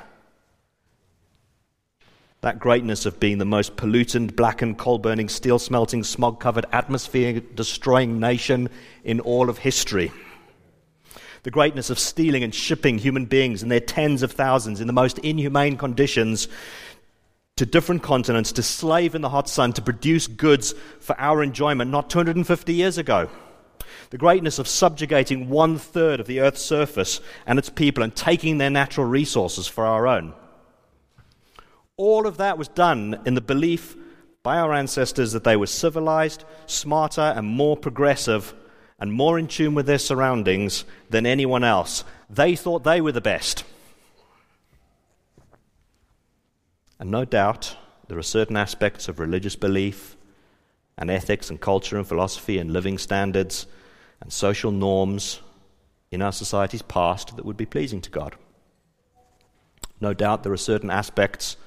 That 2.42 2.60
greatness 2.60 3.06
of 3.06 3.20
being 3.20 3.38
the 3.38 3.46
most 3.46 3.76
pollutant, 3.76 4.36
blackened, 4.36 4.78
coal 4.78 4.98
burning, 4.98 5.28
steel 5.28 5.60
smelting, 5.60 6.04
smog 6.04 6.40
covered, 6.40 6.66
atmosphere 6.72 7.42
destroying 7.42 8.20
nation 8.20 8.70
in 9.04 9.20
all 9.20 9.50
of 9.50 9.58
history 9.58 10.12
the 11.44 11.52
greatness 11.52 11.90
of 11.90 12.00
stealing 12.00 12.44
and 12.44 12.54
shipping 12.54 12.98
human 12.98 13.26
beings 13.26 13.64
in 13.64 13.70
their 13.70 13.80
tens 13.80 14.24
of 14.24 14.32
thousands 14.32 14.82
in 14.82 14.88
the 14.88 14.94
most 14.94 15.20
inhumane 15.20 15.78
conditions 15.78 16.48
to 17.56 17.66
different 17.66 18.04
continents 18.04 18.52
to 18.54 18.64
slave 18.64 19.16
in 19.16 19.22
the 19.22 19.30
hot 19.30 19.50
sun 19.50 19.74
to 19.74 19.82
produce 19.82 20.28
goods 20.28 20.74
for 21.00 21.20
our 21.20 21.44
enjoyment 21.44 21.92
not 21.92 22.10
250 22.10 22.74
years 22.74 22.98
ago. 22.98 23.30
The 24.12 24.18
greatness 24.18 24.60
of 24.60 24.68
subjugating 24.68 25.50
one 25.50 25.78
third 25.78 26.20
of 26.20 26.28
the 26.28 26.40
earth's 26.40 26.62
surface 26.62 27.22
and 27.46 27.60
its 27.60 27.70
people 27.70 28.04
and 28.04 28.16
taking 28.16 28.58
their 28.58 28.70
natural 28.70 29.06
resources 29.06 29.68
for 29.68 29.86
our 29.86 30.08
own. 30.08 30.34
All 32.00 32.28
of 32.28 32.38
that 32.38 32.58
was 32.58 32.70
done 32.70 33.20
in 33.26 33.34
the 33.34 33.42
belief 33.42 33.98
by 34.42 34.58
our 34.58 34.72
ancestors 34.72 35.34
that 35.34 35.44
they 35.44 35.58
were 35.58 35.68
civilized, 35.68 36.46
smarter, 36.66 37.34
and 37.36 37.46
more 37.46 37.76
progressive 37.76 38.54
and 39.00 39.12
more 39.12 39.38
in 39.38 39.50
tune 39.50 39.76
with 39.76 39.86
their 39.86 39.98
surroundings 39.98 40.86
than 41.10 41.26
anyone 41.26 41.66
else. 41.66 42.06
They 42.30 42.56
thought 42.56 42.86
they 42.86 43.02
were 43.02 43.12
the 43.12 43.20
best. 43.20 43.66
And 47.02 47.12
no 47.12 47.26
doubt, 47.26 47.76
there 48.08 48.18
are 48.18 48.24
certain 48.24 48.56
aspects 48.56 49.10
of 49.10 49.20
religious 49.20 49.58
belief 49.58 50.16
and 50.98 51.12
ethics 51.12 51.50
and 51.50 51.60
culture 51.60 51.98
and 51.98 52.08
philosophy 52.08 52.60
and 52.60 52.72
living 52.72 52.98
standards 52.98 53.68
and 54.22 54.32
social 54.32 54.72
norms 54.72 55.42
in 56.12 56.22
our 56.22 56.32
society's 56.32 56.82
past 56.82 57.36
that 57.36 57.44
would 57.44 57.58
be 57.58 57.66
pleasing 57.66 58.00
to 58.00 58.10
God. 58.10 58.38
No 60.00 60.14
doubt, 60.14 60.44
there 60.44 60.54
are 60.54 60.58
certain 60.58 60.90
aspects 60.90 61.58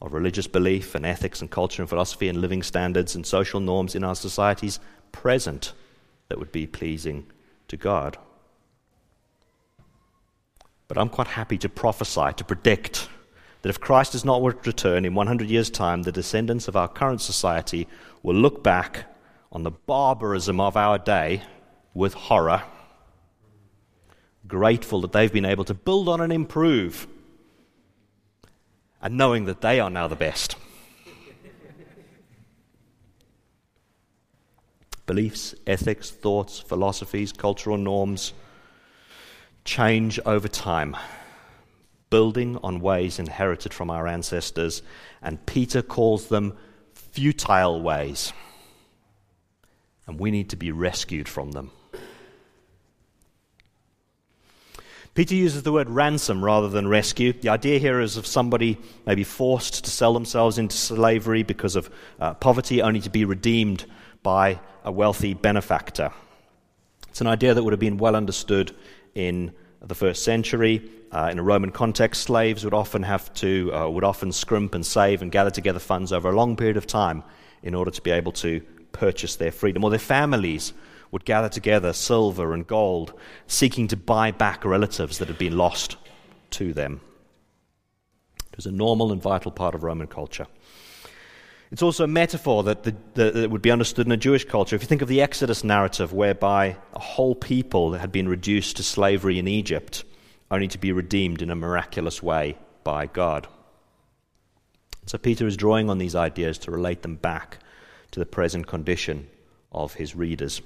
of 0.00 0.12
religious 0.12 0.46
belief 0.46 0.94
and 0.94 1.06
ethics 1.06 1.40
and 1.40 1.50
culture 1.50 1.82
and 1.82 1.88
philosophy 1.88 2.28
and 2.28 2.40
living 2.40 2.62
standards 2.62 3.14
and 3.14 3.26
social 3.26 3.60
norms 3.60 3.94
in 3.94 4.04
our 4.04 4.14
societies 4.14 4.78
present 5.12 5.72
that 6.28 6.38
would 6.38 6.52
be 6.52 6.66
pleasing 6.66 7.26
to 7.68 7.76
God. 7.76 8.18
But 10.88 10.98
I'm 10.98 11.08
quite 11.08 11.28
happy 11.28 11.58
to 11.58 11.68
prophesy, 11.68 12.32
to 12.36 12.44
predict 12.44 13.08
that 13.62 13.70
if 13.70 13.80
Christ 13.80 14.12
does 14.12 14.24
not 14.24 14.42
return 14.42 15.04
in 15.04 15.14
100 15.14 15.48
years' 15.48 15.70
time, 15.70 16.02
the 16.02 16.12
descendants 16.12 16.68
of 16.68 16.76
our 16.76 16.88
current 16.88 17.20
society 17.20 17.88
will 18.22 18.36
look 18.36 18.62
back 18.62 19.04
on 19.50 19.62
the 19.62 19.70
barbarism 19.70 20.60
of 20.60 20.76
our 20.76 20.98
day 20.98 21.42
with 21.94 22.14
horror, 22.14 22.62
grateful 24.46 25.00
that 25.00 25.12
they've 25.12 25.32
been 25.32 25.44
able 25.44 25.64
to 25.64 25.74
build 25.74 26.08
on 26.08 26.20
and 26.20 26.32
improve, 26.32 27.08
and 29.02 29.16
knowing 29.16 29.44
that 29.44 29.60
they 29.60 29.80
are 29.80 29.90
now 29.90 30.08
the 30.08 30.16
best. 30.16 30.56
beliefs, 35.06 35.54
ethics, 35.66 36.10
thoughts, 36.10 36.58
philosophies, 36.58 37.32
cultural 37.32 37.78
norms 37.78 38.32
change 39.64 40.20
over 40.26 40.48
time, 40.48 40.96
building 42.10 42.58
on 42.62 42.80
ways 42.80 43.18
inherited 43.18 43.72
from 43.72 43.90
our 43.90 44.06
ancestors, 44.06 44.82
and 45.22 45.44
Peter 45.46 45.82
calls 45.82 46.28
them 46.28 46.56
futile 46.94 47.80
ways. 47.80 48.32
And 50.06 50.20
we 50.20 50.30
need 50.30 50.50
to 50.50 50.56
be 50.56 50.70
rescued 50.70 51.28
from 51.28 51.52
them. 51.52 51.70
Peter 55.16 55.34
uses 55.34 55.62
the 55.62 55.72
word 55.72 55.88
ransom 55.88 56.44
rather 56.44 56.68
than 56.68 56.86
rescue. 56.86 57.32
The 57.32 57.48
idea 57.48 57.78
here 57.78 58.02
is 58.02 58.18
of 58.18 58.26
somebody 58.26 58.76
maybe 59.06 59.24
forced 59.24 59.82
to 59.84 59.90
sell 59.90 60.12
themselves 60.12 60.58
into 60.58 60.76
slavery 60.76 61.42
because 61.42 61.74
of 61.74 61.88
uh, 62.20 62.34
poverty, 62.34 62.82
only 62.82 63.00
to 63.00 63.08
be 63.08 63.24
redeemed 63.24 63.86
by 64.22 64.60
a 64.84 64.92
wealthy 64.92 65.32
benefactor. 65.32 66.12
It's 67.08 67.22
an 67.22 67.28
idea 67.28 67.54
that 67.54 67.64
would 67.64 67.72
have 67.72 67.80
been 67.80 67.96
well 67.96 68.14
understood 68.14 68.76
in 69.14 69.54
the 69.80 69.94
first 69.94 70.22
century. 70.22 70.86
Uh, 71.10 71.30
in 71.32 71.38
a 71.38 71.42
Roman 71.42 71.70
context, 71.70 72.24
slaves 72.24 72.62
would 72.62 72.74
often 72.74 73.02
have 73.02 73.32
to 73.34 73.72
uh, 73.72 73.88
would 73.88 74.04
often 74.04 74.30
scrimp 74.32 74.74
and 74.74 74.84
save 74.84 75.22
and 75.22 75.32
gather 75.32 75.50
together 75.50 75.78
funds 75.78 76.12
over 76.12 76.28
a 76.28 76.36
long 76.36 76.56
period 76.56 76.76
of 76.76 76.86
time 76.86 77.24
in 77.62 77.74
order 77.74 77.90
to 77.90 78.02
be 78.02 78.10
able 78.10 78.32
to 78.32 78.60
purchase 78.92 79.36
their 79.36 79.50
freedom. 79.50 79.82
Or 79.82 79.88
their 79.88 79.98
families 79.98 80.74
would 81.10 81.24
gather 81.24 81.48
together 81.48 81.92
silver 81.92 82.52
and 82.52 82.66
gold, 82.66 83.12
seeking 83.46 83.88
to 83.88 83.96
buy 83.96 84.30
back 84.30 84.64
relatives 84.64 85.18
that 85.18 85.28
had 85.28 85.38
been 85.38 85.56
lost 85.56 85.96
to 86.50 86.72
them. 86.72 87.00
It 88.50 88.56
was 88.56 88.66
a 88.66 88.72
normal 88.72 89.12
and 89.12 89.20
vital 89.20 89.50
part 89.50 89.74
of 89.74 89.82
Roman 89.82 90.06
culture. 90.06 90.46
It's 91.70 91.82
also 91.82 92.04
a 92.04 92.08
metaphor 92.08 92.62
that, 92.64 92.84
the, 92.84 92.94
that 93.14 93.50
would 93.50 93.62
be 93.62 93.70
understood 93.70 94.06
in 94.06 94.12
a 94.12 94.16
Jewish 94.16 94.44
culture. 94.44 94.76
If 94.76 94.82
you 94.82 94.88
think 94.88 95.02
of 95.02 95.08
the 95.08 95.20
Exodus 95.20 95.64
narrative, 95.64 96.12
whereby 96.12 96.76
a 96.94 97.00
whole 97.00 97.34
people 97.34 97.94
had 97.94 98.12
been 98.12 98.28
reduced 98.28 98.76
to 98.76 98.82
slavery 98.82 99.38
in 99.38 99.48
Egypt, 99.48 100.04
only 100.50 100.68
to 100.68 100.78
be 100.78 100.92
redeemed 100.92 101.42
in 101.42 101.50
a 101.50 101.56
miraculous 101.56 102.22
way 102.22 102.56
by 102.84 103.06
God. 103.06 103.48
So 105.06 105.18
Peter 105.18 105.46
is 105.46 105.56
drawing 105.56 105.90
on 105.90 105.98
these 105.98 106.14
ideas 106.14 106.58
to 106.58 106.70
relate 106.70 107.02
them 107.02 107.16
back 107.16 107.58
to 108.12 108.20
the 108.20 108.26
present 108.26 108.66
condition 108.66 109.28
of 109.72 109.94
his 109.94 110.14
readers. 110.14 110.62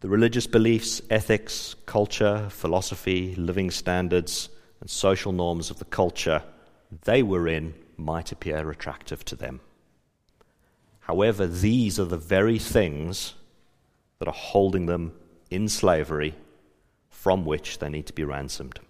The 0.00 0.08
religious 0.08 0.46
beliefs, 0.46 1.02
ethics, 1.10 1.76
culture, 1.84 2.48
philosophy, 2.50 3.34
living 3.36 3.70
standards 3.70 4.48
and 4.80 4.88
social 4.88 5.32
norms 5.32 5.70
of 5.70 5.78
the 5.78 5.84
culture 5.84 6.42
they 7.04 7.22
were 7.22 7.46
in 7.46 7.74
might 7.96 8.32
appear 8.32 8.70
attractive 8.70 9.24
to 9.26 9.36
them. 9.36 9.60
However, 11.00 11.46
these 11.46 12.00
are 12.00 12.06
the 12.06 12.16
very 12.16 12.58
things 12.58 13.34
that 14.18 14.28
are 14.28 14.34
holding 14.34 14.86
them 14.86 15.12
in 15.50 15.68
slavery 15.68 16.34
from 17.10 17.44
which 17.44 17.78
they 17.78 17.88
need 17.88 18.06
to 18.06 18.12
be 18.12 18.24
ransomed. 18.24 18.80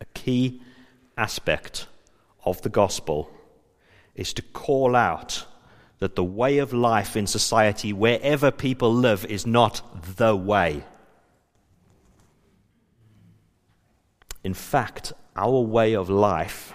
A 0.00 0.04
key 0.12 0.60
aspect 1.16 1.86
of 2.44 2.60
the 2.62 2.68
gospel 2.68 3.30
is 4.14 4.32
to 4.34 4.42
call 4.42 4.94
out 4.94 5.46
that 6.04 6.16
the 6.16 6.22
way 6.22 6.58
of 6.58 6.74
life 6.74 7.16
in 7.16 7.26
society, 7.26 7.90
wherever 7.90 8.50
people 8.50 8.92
live, 8.92 9.24
is 9.24 9.46
not 9.46 9.80
the 10.18 10.36
way. 10.36 10.84
In 14.44 14.52
fact, 14.52 15.14
our 15.34 15.60
way 15.60 15.94
of 15.94 16.10
life 16.10 16.74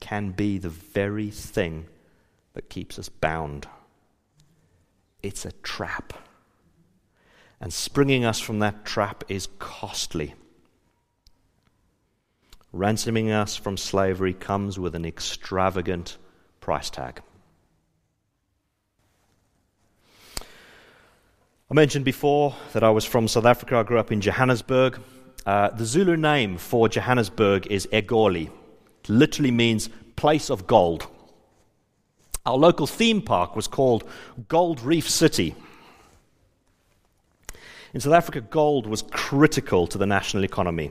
can 0.00 0.32
be 0.32 0.58
the 0.58 0.68
very 0.68 1.30
thing 1.30 1.86
that 2.54 2.68
keeps 2.68 2.98
us 2.98 3.08
bound. 3.08 3.68
It's 5.22 5.44
a 5.44 5.52
trap. 5.62 6.12
And 7.60 7.72
springing 7.72 8.24
us 8.24 8.40
from 8.40 8.58
that 8.58 8.84
trap 8.84 9.22
is 9.28 9.46
costly. 9.60 10.34
Ransoming 12.72 13.30
us 13.30 13.54
from 13.54 13.76
slavery 13.76 14.34
comes 14.34 14.76
with 14.76 14.96
an 14.96 15.04
extravagant 15.04 16.18
price 16.60 16.90
tag. 16.90 17.22
I 21.70 21.74
mentioned 21.76 22.04
before 22.04 22.56
that 22.72 22.82
I 22.82 22.90
was 22.90 23.04
from 23.04 23.28
South 23.28 23.44
Africa. 23.44 23.76
I 23.76 23.84
grew 23.84 24.00
up 24.00 24.10
in 24.10 24.20
Johannesburg. 24.20 25.00
Uh, 25.46 25.68
the 25.68 25.84
Zulu 25.84 26.16
name 26.16 26.58
for 26.58 26.88
Johannesburg 26.88 27.68
is 27.68 27.86
Egoli. 27.92 28.48
It 28.48 29.08
literally 29.08 29.52
means 29.52 29.88
place 30.16 30.50
of 30.50 30.66
gold. 30.66 31.06
Our 32.44 32.56
local 32.56 32.88
theme 32.88 33.22
park 33.22 33.54
was 33.54 33.68
called 33.68 34.02
Gold 34.48 34.80
Reef 34.80 35.08
City. 35.08 35.54
In 37.94 38.00
South 38.00 38.14
Africa, 38.14 38.40
gold 38.40 38.88
was 38.88 39.02
critical 39.02 39.86
to 39.86 39.96
the 39.96 40.06
national 40.06 40.42
economy. 40.42 40.90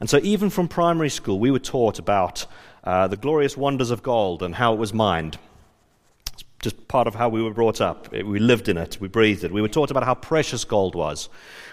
And 0.00 0.10
so, 0.10 0.18
even 0.24 0.50
from 0.50 0.66
primary 0.66 1.10
school, 1.10 1.38
we 1.38 1.52
were 1.52 1.60
taught 1.60 2.00
about 2.00 2.44
uh, 2.82 3.06
the 3.06 3.16
glorious 3.16 3.56
wonders 3.56 3.92
of 3.92 4.02
gold 4.02 4.42
and 4.42 4.56
how 4.56 4.72
it 4.72 4.80
was 4.80 4.92
mined. 4.92 5.38
Just 6.60 6.88
part 6.88 7.06
of 7.06 7.14
how 7.14 7.28
we 7.28 7.42
were 7.42 7.52
brought 7.52 7.80
up. 7.80 8.10
We 8.10 8.40
lived 8.40 8.68
in 8.68 8.76
it, 8.76 8.98
we 9.00 9.06
breathed 9.06 9.44
it. 9.44 9.52
We 9.52 9.62
were 9.62 9.68
taught 9.68 9.92
about 9.92 10.02
how 10.02 10.14
precious 10.14 10.64
gold 10.64 10.94
was. 10.94 11.28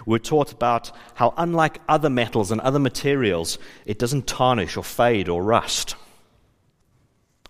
We 0.06 0.12
were 0.12 0.20
taught 0.20 0.52
about 0.52 0.92
how, 1.16 1.34
unlike 1.38 1.82
other 1.90 2.10
metals 2.10 2.52
and 2.52 2.62
other 2.62 2.78
materials, 2.78 3.58
it 3.86 3.98
doesn't 3.98 4.28
tarnish 4.28 4.78
or 4.78 4.84
fade 4.84 5.28
or 5.28 5.44
rust. 5.44 5.96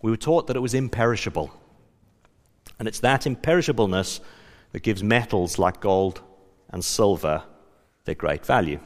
We 0.02 0.12
were 0.12 0.18
taught 0.18 0.48
that 0.48 0.56
it 0.56 0.62
was 0.62 0.74
imperishable. 0.74 1.52
And 2.80 2.88
it's 2.88 3.00
that 3.02 3.22
imperishableness 3.22 4.22
that 4.72 4.84
gives 4.84 5.04
metals 5.04 5.60
like 5.60 5.80
gold 5.80 6.22
and 6.70 6.84
silver 6.84 7.44
their 8.06 8.16
great 8.16 8.46
value. 8.46 8.80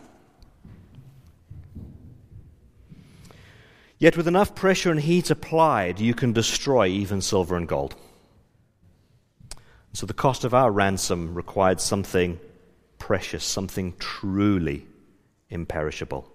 Yet, 3.98 4.15
with 4.15 4.27
enough 4.27 4.56
pressure 4.56 4.91
and 4.91 5.00
heat 5.00 5.29
applied, 5.29 6.00
you 6.00 6.13
can 6.13 6.32
destroy 6.32 6.88
even 6.88 7.22
silver 7.22 7.58
and 7.58 7.68
gold. 7.68 7.96
So, 9.93 10.05
the 10.05 10.13
cost 10.13 10.43
of 10.43 10.53
our 10.53 10.72
ransom 10.72 11.34
required 11.34 11.81
something 11.81 12.39
precious, 13.00 13.43
something 13.43 13.96
truly 13.98 14.86
imperishable. 15.50 16.31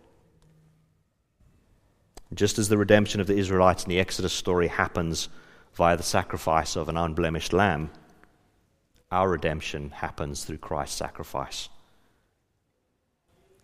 Just 2.32 2.58
as 2.58 2.68
the 2.68 2.78
redemption 2.78 3.20
of 3.20 3.28
the 3.28 3.36
Israelites 3.36 3.84
in 3.84 3.90
the 3.90 4.00
Exodus 4.00 4.32
story 4.32 4.66
happens 4.66 5.28
via 5.74 5.96
the 5.96 6.02
sacrifice 6.02 6.74
of 6.74 6.88
an 6.88 6.96
unblemished 6.96 7.52
lamb, 7.52 7.90
our 9.12 9.28
redemption 9.28 9.90
happens 9.90 10.44
through 10.44 10.58
Christ's 10.58 10.96
sacrifice. 10.96 11.68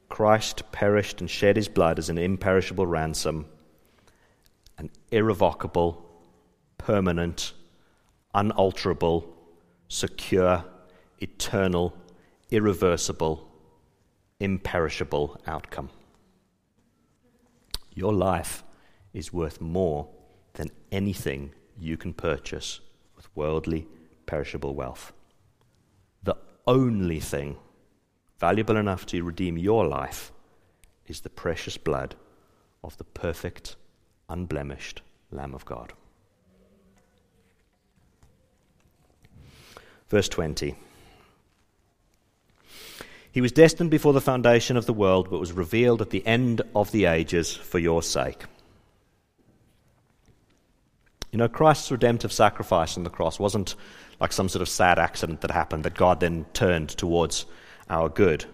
Christ 0.09 0.71
perished 0.71 1.21
and 1.21 1.29
shed 1.29 1.57
his 1.57 1.69
blood 1.69 1.99
as 1.99 2.09
an 2.09 2.19
imperishable 2.19 2.87
ransom, 2.87 3.47
an 4.79 4.91
irrevocable, 5.11 6.05
permanent, 6.79 7.53
unalterable, 8.35 9.37
secure, 9.91 10.65
eternal, 11.19 11.93
irreversible, 12.51 13.51
imperishable 14.39 15.37
outcome. 15.49 15.91
Your 17.93 18.13
life 18.13 18.63
is 19.13 19.33
worth 19.33 19.61
more 19.61 20.09
than 20.55 20.71
anything 20.93 21.53
you 21.77 21.97
can 21.97 22.15
purchase 22.15 22.81
with 23.17 23.29
worldly, 23.35 23.89
perishable 24.27 24.75
wealth. 24.77 25.13
The 26.23 26.37
only 26.69 27.19
thing 27.19 27.57
valuable 28.39 28.77
enough 28.77 29.07
to 29.07 29.23
redeem 29.25 29.59
your 29.59 29.85
life 29.87 30.31
is 31.09 31.21
the 31.21 31.31
precious 31.31 31.77
blood 31.77 32.15
of 32.85 32.97
the 32.97 33.05
perfect, 33.05 33.75
unblemished 34.29 35.03
Lamb 35.33 35.53
of 35.53 35.65
God. 35.65 35.93
Verse 40.11 40.29
20. 40.29 40.75
He 43.33 43.41
was 43.41 43.53
destined 43.53 43.91
before 43.91 44.13
the 44.13 44.21
foundation 44.21 44.77
of 44.77 44.87
the 44.87 44.93
world, 44.93 45.31
but 45.31 45.39
was 45.39 45.53
revealed 45.53 46.03
at 46.03 46.11
the 46.11 46.27
end 46.27 46.63
of 46.75 46.91
the 46.91 47.05
ages 47.05 47.55
for 47.55 47.79
your 47.79 48.03
sake. 48.03 48.43
You 51.31 51.39
know, 51.39 51.49
Christ's 51.49 51.93
redemptive 51.93 52.33
sacrifice 52.33 52.97
on 52.97 53.05
the 53.05 53.11
cross 53.11 53.39
wasn't 53.39 53.77
like 54.19 54.33
some 54.33 54.49
sort 54.49 54.63
of 54.63 54.69
sad 54.69 54.99
accident 54.99 55.43
that 55.43 55.53
happened 55.53 55.85
that 55.85 55.95
God 55.95 56.19
then 56.19 56.45
turned 56.55 56.89
towards 56.89 57.47
our 57.89 58.09
good. 58.09 58.47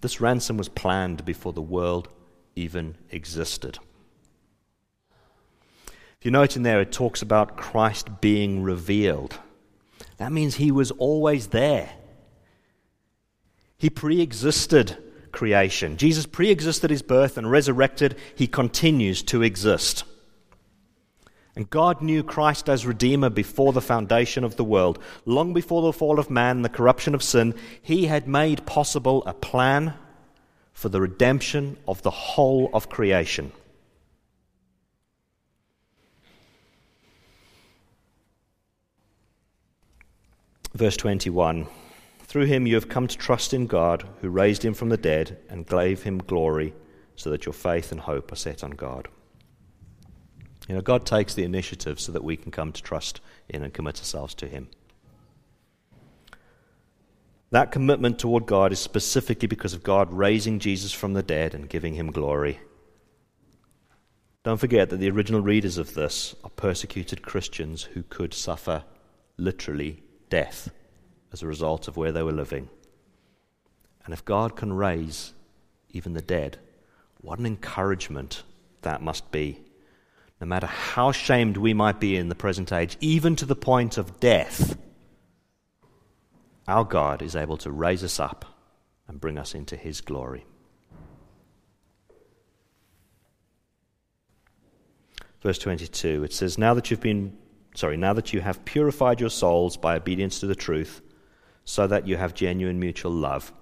This 0.00 0.18
ransom 0.18 0.56
was 0.56 0.70
planned 0.70 1.26
before 1.26 1.52
the 1.52 1.60
world 1.60 2.08
even 2.56 2.96
existed. 3.10 3.78
If 6.18 6.24
you 6.24 6.30
note 6.30 6.56
in 6.56 6.62
there, 6.62 6.80
it 6.80 6.90
talks 6.90 7.20
about 7.20 7.58
Christ 7.58 8.22
being 8.22 8.62
revealed. 8.62 9.38
That 10.18 10.32
means 10.32 10.56
he 10.56 10.70
was 10.70 10.90
always 10.92 11.48
there. 11.48 11.90
He 13.78 13.88
pre 13.88 14.20
existed 14.20 14.96
creation. 15.32 15.96
Jesus 15.96 16.26
pre 16.26 16.50
existed 16.50 16.90
his 16.90 17.02
birth 17.02 17.38
and 17.38 17.50
resurrected. 17.50 18.16
He 18.34 18.46
continues 18.46 19.22
to 19.24 19.42
exist. 19.42 20.04
And 21.54 21.70
God 21.70 22.02
knew 22.02 22.22
Christ 22.22 22.68
as 22.68 22.86
Redeemer 22.86 23.30
before 23.30 23.72
the 23.72 23.80
foundation 23.80 24.44
of 24.44 24.56
the 24.56 24.64
world. 24.64 24.98
Long 25.24 25.52
before 25.52 25.82
the 25.82 25.92
fall 25.92 26.20
of 26.20 26.30
man 26.30 26.62
the 26.62 26.68
corruption 26.68 27.14
of 27.14 27.22
sin, 27.22 27.54
He 27.82 28.06
had 28.06 28.28
made 28.28 28.66
possible 28.66 29.24
a 29.26 29.34
plan 29.34 29.94
for 30.72 30.88
the 30.88 31.00
redemption 31.00 31.76
of 31.88 32.02
the 32.02 32.10
whole 32.10 32.70
of 32.72 32.88
creation. 32.88 33.50
Verse 40.74 40.96
21 40.96 41.66
Through 42.20 42.46
him 42.46 42.66
you 42.66 42.74
have 42.74 42.88
come 42.88 43.06
to 43.06 43.16
trust 43.16 43.54
in 43.54 43.66
God, 43.66 44.06
who 44.20 44.28
raised 44.28 44.64
him 44.64 44.74
from 44.74 44.88
the 44.88 44.96
dead 44.96 45.38
and 45.48 45.66
gave 45.66 46.02
him 46.02 46.18
glory, 46.18 46.74
so 47.16 47.30
that 47.30 47.46
your 47.46 47.52
faith 47.52 47.90
and 47.90 48.00
hope 48.00 48.30
are 48.32 48.36
set 48.36 48.62
on 48.62 48.72
God. 48.72 49.08
You 50.68 50.74
know, 50.74 50.82
God 50.82 51.06
takes 51.06 51.34
the 51.34 51.44
initiative 51.44 51.98
so 51.98 52.12
that 52.12 52.22
we 52.22 52.36
can 52.36 52.52
come 52.52 52.72
to 52.72 52.82
trust 52.82 53.20
in 53.48 53.62
and 53.62 53.72
commit 53.72 53.98
ourselves 53.98 54.34
to 54.34 54.46
Him. 54.46 54.68
That 57.50 57.72
commitment 57.72 58.18
toward 58.18 58.44
God 58.44 58.72
is 58.72 58.78
specifically 58.78 59.48
because 59.48 59.72
of 59.72 59.82
God 59.82 60.12
raising 60.12 60.58
Jesus 60.58 60.92
from 60.92 61.14
the 61.14 61.22
dead 61.22 61.54
and 61.54 61.70
giving 61.70 61.94
him 61.94 62.10
glory. 62.10 62.60
Don't 64.42 64.60
forget 64.60 64.90
that 64.90 64.98
the 64.98 65.08
original 65.08 65.40
readers 65.40 65.78
of 65.78 65.94
this 65.94 66.36
are 66.44 66.50
persecuted 66.50 67.22
Christians 67.22 67.84
who 67.84 68.02
could 68.02 68.34
suffer 68.34 68.84
literally 69.38 70.02
death 70.28 70.70
as 71.32 71.42
a 71.42 71.46
result 71.46 71.88
of 71.88 71.96
where 71.96 72.12
they 72.12 72.22
were 72.22 72.32
living. 72.32 72.68
And 74.04 74.14
if 74.14 74.24
God 74.24 74.56
can 74.56 74.72
raise 74.72 75.34
even 75.90 76.14
the 76.14 76.22
dead, 76.22 76.58
what 77.20 77.38
an 77.38 77.46
encouragement 77.46 78.42
that 78.82 79.02
must 79.02 79.30
be 79.30 79.60
no 80.40 80.46
matter 80.46 80.66
how 80.66 81.12
shamed 81.12 81.56
we 81.56 81.74
might 81.74 81.98
be 81.98 82.16
in 82.16 82.28
the 82.28 82.34
present 82.34 82.72
age, 82.72 82.96
even 83.00 83.34
to 83.36 83.46
the 83.46 83.56
point 83.56 83.98
of 83.98 84.20
death, 84.20 84.78
our 86.68 86.84
God 86.84 87.22
is 87.22 87.34
able 87.34 87.56
to 87.58 87.70
raise 87.70 88.04
us 88.04 88.20
up 88.20 88.44
and 89.08 89.20
bring 89.20 89.38
us 89.38 89.54
into 89.54 89.76
His 89.76 90.00
glory. 90.00 90.44
Verse 95.40 95.58
22, 95.58 96.24
it 96.24 96.32
says, 96.32 96.58
Now 96.58 96.74
that 96.74 96.90
you've 96.90 97.00
been, 97.00 97.36
sorry, 97.78 97.96
now 97.96 98.12
that 98.12 98.32
you 98.32 98.40
have 98.40 98.64
purified 98.64 99.20
your 99.20 99.30
souls 99.30 99.76
by 99.76 99.94
obedience 99.94 100.40
to 100.40 100.48
the 100.48 100.54
truth, 100.56 101.00
so 101.64 101.86
that 101.86 102.08
you 102.08 102.16
have 102.16 102.34
genuine 102.34 102.80
mutual 102.80 103.12
love, 103.12 103.52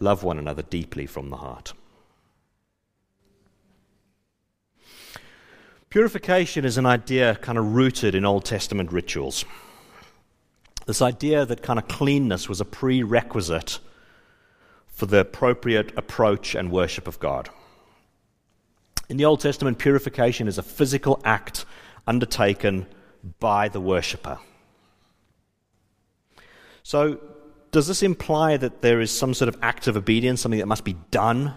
love 0.00 0.24
one 0.24 0.38
another 0.38 0.62
deeply 0.62 1.06
from 1.06 1.30
the 1.30 1.36
heart. 1.36 1.72
Purification 5.88 6.64
is 6.64 6.78
an 6.78 6.86
idea 6.86 7.36
kind 7.36 7.58
of 7.58 7.74
rooted 7.74 8.16
in 8.16 8.24
Old 8.24 8.44
Testament 8.44 8.90
rituals. 8.90 9.44
This 10.86 11.00
idea 11.00 11.46
that 11.46 11.62
kind 11.62 11.78
of 11.78 11.86
cleanness 11.86 12.48
was 12.48 12.60
a 12.60 12.64
prerequisite 12.64 13.78
for 14.88 15.06
the 15.06 15.18
appropriate 15.18 15.96
approach 15.96 16.56
and 16.56 16.72
worship 16.72 17.06
of 17.06 17.20
God. 17.20 17.50
In 19.08 19.16
the 19.16 19.26
Old 19.26 19.38
Testament, 19.38 19.78
purification 19.78 20.48
is 20.48 20.58
a 20.58 20.62
physical 20.62 21.20
act 21.24 21.64
undertaken 22.04 22.86
by 23.40 23.68
the 23.68 23.80
worshipper. 23.80 24.38
So, 26.82 27.20
does 27.70 27.86
this 27.86 28.02
imply 28.02 28.56
that 28.58 28.82
there 28.82 29.00
is 29.00 29.10
some 29.10 29.32
sort 29.32 29.48
of 29.48 29.56
act 29.62 29.86
of 29.86 29.96
obedience, 29.96 30.42
something 30.42 30.60
that 30.60 30.66
must 30.66 30.84
be 30.84 30.96
done 31.10 31.54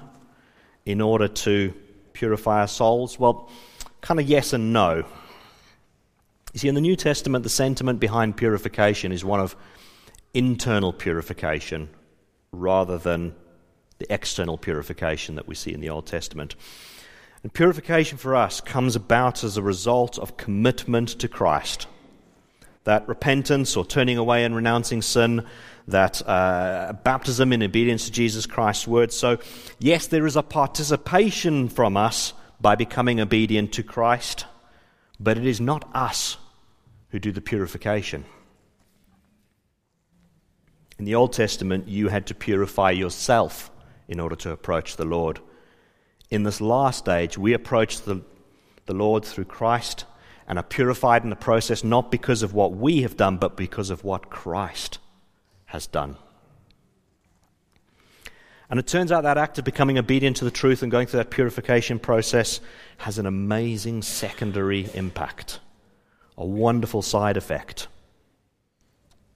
in 0.86 1.02
order 1.02 1.28
to 1.28 1.74
purify 2.14 2.62
our 2.62 2.68
souls? 2.68 3.20
Well, 3.20 3.50
kind 4.02 4.20
of 4.20 4.28
yes 4.28 4.54
and 4.54 4.72
no. 4.72 5.04
You 6.54 6.60
see, 6.60 6.68
in 6.70 6.76
the 6.76 6.82
New 6.82 6.96
Testament, 6.96 7.44
the 7.44 7.50
sentiment 7.50 8.00
behind 8.00 8.38
purification 8.38 9.12
is 9.12 9.26
one 9.26 9.42
of 9.42 9.58
internal 10.34 10.94
purification 10.94 11.90
rather 12.54 12.98
than 12.98 13.36
the 13.98 14.14
external 14.14 14.58
purification 14.58 15.36
that 15.36 15.48
we 15.48 15.56
see 15.56 15.74
in 15.74 15.82
the 15.82 15.90
Old 15.90 16.06
Testament. 16.06 16.56
And 17.44 17.54
purification 17.54 18.18
for 18.18 18.36
us 18.36 18.62
comes 18.62 18.96
about 18.96 19.44
as 19.44 19.58
a 19.58 19.62
result 19.62 20.18
of 20.18 20.38
commitment 20.38 21.10
to 21.20 21.28
Christ. 21.28 21.88
That 22.86 23.08
repentance 23.08 23.76
or 23.76 23.86
turning 23.86 24.18
away 24.18 24.44
and 24.44 24.56
renouncing 24.56 25.02
sin, 25.02 25.46
that 25.88 26.28
uh, 26.28 26.94
baptism 27.04 27.54
in 27.54 27.64
obedience 27.64 28.06
to 28.06 28.12
Jesus 28.12 28.46
Christ's 28.46 28.88
word. 28.88 29.12
So, 29.12 29.38
yes, 29.80 30.08
there 30.08 30.26
is 30.26 30.36
a 30.36 30.44
participation 30.44 31.70
from 31.70 31.98
us 31.98 32.34
by 32.60 32.76
becoming 32.76 33.20
obedient 33.20 33.74
to 33.74 33.84
Christ, 33.84 34.46
but 35.20 35.38
it 35.38 35.46
is 35.46 35.62
not 35.62 35.90
us 35.94 36.38
who 37.10 37.20
do 37.20 37.32
the 37.32 37.42
purification. 37.42 38.26
In 40.98 41.06
the 41.06 41.16
Old 41.16 41.34
Testament, 41.34 41.88
you 41.88 42.08
had 42.08 42.28
to 42.28 42.36
purify 42.36 42.92
yourself 42.92 43.70
in 44.08 44.20
order 44.20 44.36
to 44.38 44.52
approach 44.52 44.96
the 44.96 45.06
Lord 45.06 45.40
in 46.30 46.44
this 46.44 46.62
last 46.62 47.08
age, 47.08 47.38
we 47.38 47.54
approach 47.54 48.02
the, 48.02 48.22
the 48.86 48.94
Lord 48.94 49.24
through 49.26 49.46
Christ 49.46 50.06
and 50.48 50.60
are 50.60 50.64
purified 50.64 51.24
in 51.24 51.30
the 51.30 51.36
process 51.36 51.84
not 51.84 52.12
because 52.12 52.44
of 52.44 52.54
what 52.54 52.74
we 52.74 53.02
have 53.02 53.18
done, 53.18 53.38
but 53.38 53.56
because 53.56 53.90
of 53.90 54.04
what 54.04 54.30
Christ 54.30 55.00
has 55.66 55.88
done. 55.88 56.18
And 58.70 58.80
it 58.80 58.88
turns 58.88 59.12
out 59.12 59.24
that 59.24 59.38
act 59.38 59.60
of 59.60 59.66
becoming 59.66 59.98
obedient 59.98 60.38
to 60.38 60.46
the 60.46 60.52
truth 60.52 60.82
and 60.82 60.92
going 60.92 61.08
through 61.08 61.20
that 61.20 61.30
purification 61.30 62.00
process 62.00 62.60
has 62.98 63.18
an 63.18 63.26
amazing 63.26 64.02
secondary 64.02 64.90
impact, 64.94 65.60
a 66.38 66.46
wonderful 66.46 67.02
side 67.02 67.38
effect 67.38 67.88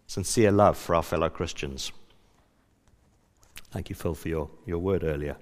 sincere 0.09 0.51
love 0.51 0.75
for 0.75 0.95
our 0.95 1.03
fellow 1.03 1.29
Christians. 1.29 1.91
Thank 3.69 3.89
you, 3.89 3.95
Phil, 3.95 4.15
for 4.15 4.27
your, 4.27 4.49
your 4.65 4.79
word 4.79 5.03
earlier. 5.03 5.37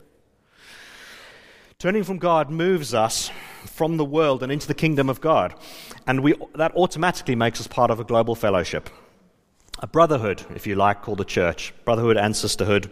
Turning 1.79 2.03
from 2.03 2.17
God 2.17 2.49
moves 2.49 2.95
us 2.95 3.29
from 3.65 3.97
the 3.97 4.05
world 4.05 4.41
and 4.41 4.51
into 4.51 4.67
the 4.67 4.73
kingdom 4.73 5.11
of 5.11 5.21
God. 5.21 5.53
And 6.07 6.21
we, 6.21 6.33
that 6.55 6.75
automatically 6.75 7.35
makes 7.35 7.59
us 7.59 7.67
part 7.67 7.91
of 7.91 7.99
a 7.99 8.03
global 8.03 8.33
fellowship. 8.33 8.89
A 9.77 9.85
brotherhood, 9.85 10.43
if 10.55 10.65
you 10.65 10.73
like, 10.73 11.03
called 11.03 11.19
the 11.19 11.23
church. 11.23 11.75
Brotherhood 11.85 12.17
and 12.17 12.35
sisterhood, 12.35 12.89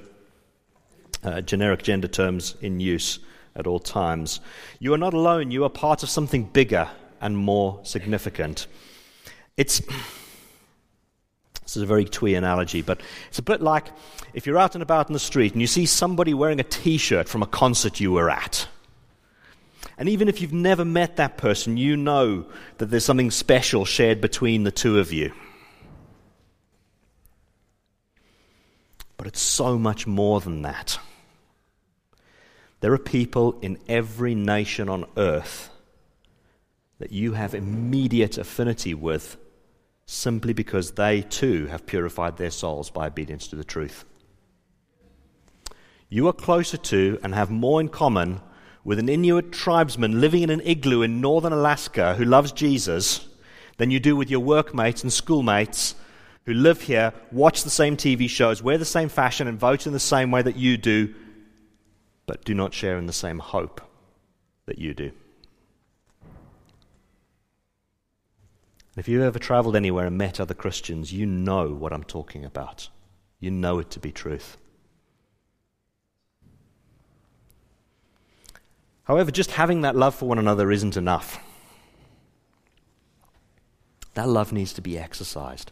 uh, 1.24 1.41
generic 1.41 1.82
gender 1.82 2.08
terms 2.08 2.58
in 2.62 2.80
use 2.80 3.17
at 3.56 3.65
all 3.65 3.80
times. 3.80 4.39
You 4.78 4.93
are 4.93 5.00
not 5.00 5.15
alone, 5.15 5.50
you 5.50 5.63
are 5.63 5.69
part 5.69 6.04
of 6.04 6.10
something 6.12 6.43
bigger 6.43 6.88
and 7.19 7.36
more 7.36 7.80
significant. 7.82 8.67
It's. 9.58 9.82
This 11.63 11.78
is 11.78 11.82
a 11.82 11.88
very 11.88 12.06
twee 12.06 12.36
analogy, 12.36 12.84
but 12.84 13.02
it's 13.30 13.39
a 13.39 13.41
bit 13.41 13.60
like 13.60 13.88
if 14.36 14.45
you're 14.45 14.60
out 14.60 14.76
and 14.76 14.84
about 14.84 15.10
in 15.10 15.13
the 15.13 15.19
street 15.19 15.54
and 15.54 15.62
you 15.62 15.65
see 15.65 15.88
somebody 15.88 16.36
wearing 16.36 16.60
a 16.60 16.63
t 16.63 17.00
shirt 17.00 17.28
from 17.28 17.41
a 17.41 17.48
concert 17.48 18.00
you 18.00 18.12
were 18.12 18.30
at. 18.30 18.67
And 19.98 20.10
even 20.10 20.28
if 20.28 20.41
you've 20.41 20.54
never 20.54 20.84
met 20.84 21.15
that 21.15 21.38
person, 21.38 21.78
you 21.78 21.95
know 21.95 22.45
that 22.78 22.88
there's 22.88 23.06
something 23.06 23.32
special 23.32 23.86
shared 23.86 24.21
between 24.21 24.63
the 24.63 24.71
two 24.71 25.00
of 25.00 25.13
you. 25.13 25.32
But 29.17 29.28
it's 29.28 29.41
so 29.41 29.78
much 29.78 30.06
more 30.06 30.41
than 30.41 30.63
that. 30.63 31.00
There 32.82 32.93
are 32.93 33.00
people 33.00 33.58
in 33.62 33.80
every 33.88 34.36
nation 34.36 34.89
on 34.89 35.06
earth 35.17 35.69
that 37.00 37.12
you 37.12 37.34
have 37.34 37.56
immediate 37.56 38.38
affinity 38.38 38.93
with 38.93 39.38
simply 40.06 40.54
because 40.54 40.91
they 40.91 41.21
too 41.21 41.65
have 41.67 41.86
purified 41.86 42.38
their 42.38 42.52
souls 42.52 42.89
by 42.89 43.08
obedience 43.08 43.48
to 43.48 43.56
the 43.56 43.63
truth. 43.63 44.06
You 46.10 46.28
are 46.28 46.34
closer 46.34 46.78
to 46.78 47.19
and 47.24 47.34
have 47.34 47.50
more 47.50 47.82
in 47.82 47.89
common 47.89 48.41
with 48.86 49.00
an 49.00 49.10
Inuit 49.10 49.52
tribesman 49.52 50.21
living 50.21 50.43
in 50.43 50.50
an 50.52 50.62
igloo 50.62 51.02
in 51.02 51.19
northern 51.19 51.52
Alaska 51.52 52.13
who 52.15 52.24
loves 52.24 52.54
Jesus 52.54 53.28
than 53.78 53.91
you 53.91 54.00
do 54.00 54.15
with 54.15 54.30
your 54.30 54.39
workmates 54.39 55.04
and 55.04 55.12
schoolmates 55.12 55.95
who 56.45 56.54
live 56.54 56.84
here, 56.84 57.12
watch 57.32 57.63
the 57.63 57.69
same 57.71 57.98
TV 57.98 58.30
shows, 58.30 58.62
wear 58.62 58.78
the 58.78 58.86
same 58.86 59.10
fashion, 59.10 59.48
and 59.48 59.60
vote 59.60 59.88
in 59.88 59.93
the 59.93 60.00
same 60.00 60.30
way 60.30 60.43
that 60.43 60.56
you 60.56 60.78
do, 60.78 61.13
but 62.28 62.45
do 62.45 62.54
not 62.54 62.74
share 62.74 63.00
in 63.00 63.08
the 63.08 63.13
same 63.13 63.39
hope 63.39 63.82
that 64.67 64.78
you 64.78 64.93
do. 64.93 65.12
If 68.95 69.08
you've 69.08 69.24
ever 69.24 69.39
traveled 69.39 69.76
anywhere 69.76 70.06
and 70.06 70.17
met 70.17 70.39
other 70.39 70.54
Christians, 70.54 71.12
you 71.12 71.26
know 71.26 71.69
what 71.69 71.91
I'm 71.91 72.04
talking 72.04 72.45
about. 72.45 72.89
You 73.39 73.50
know 73.50 73.80
it 73.80 73.89
to 73.89 74.00
be 74.00 74.12
truth. 74.12 74.58
However, 79.06 79.32
just 79.32 79.52
having 79.52 79.82
that 79.82 79.96
love 79.96 80.15
for 80.15 80.28
one 80.28 80.39
another 80.39 80.72
isn't 80.72 80.98
enough. 80.98 81.39
That 84.15 84.28
love 84.28 84.52
needs 84.52 84.74
to 84.74 84.82
be 84.82 84.98
exercised. 84.98 85.72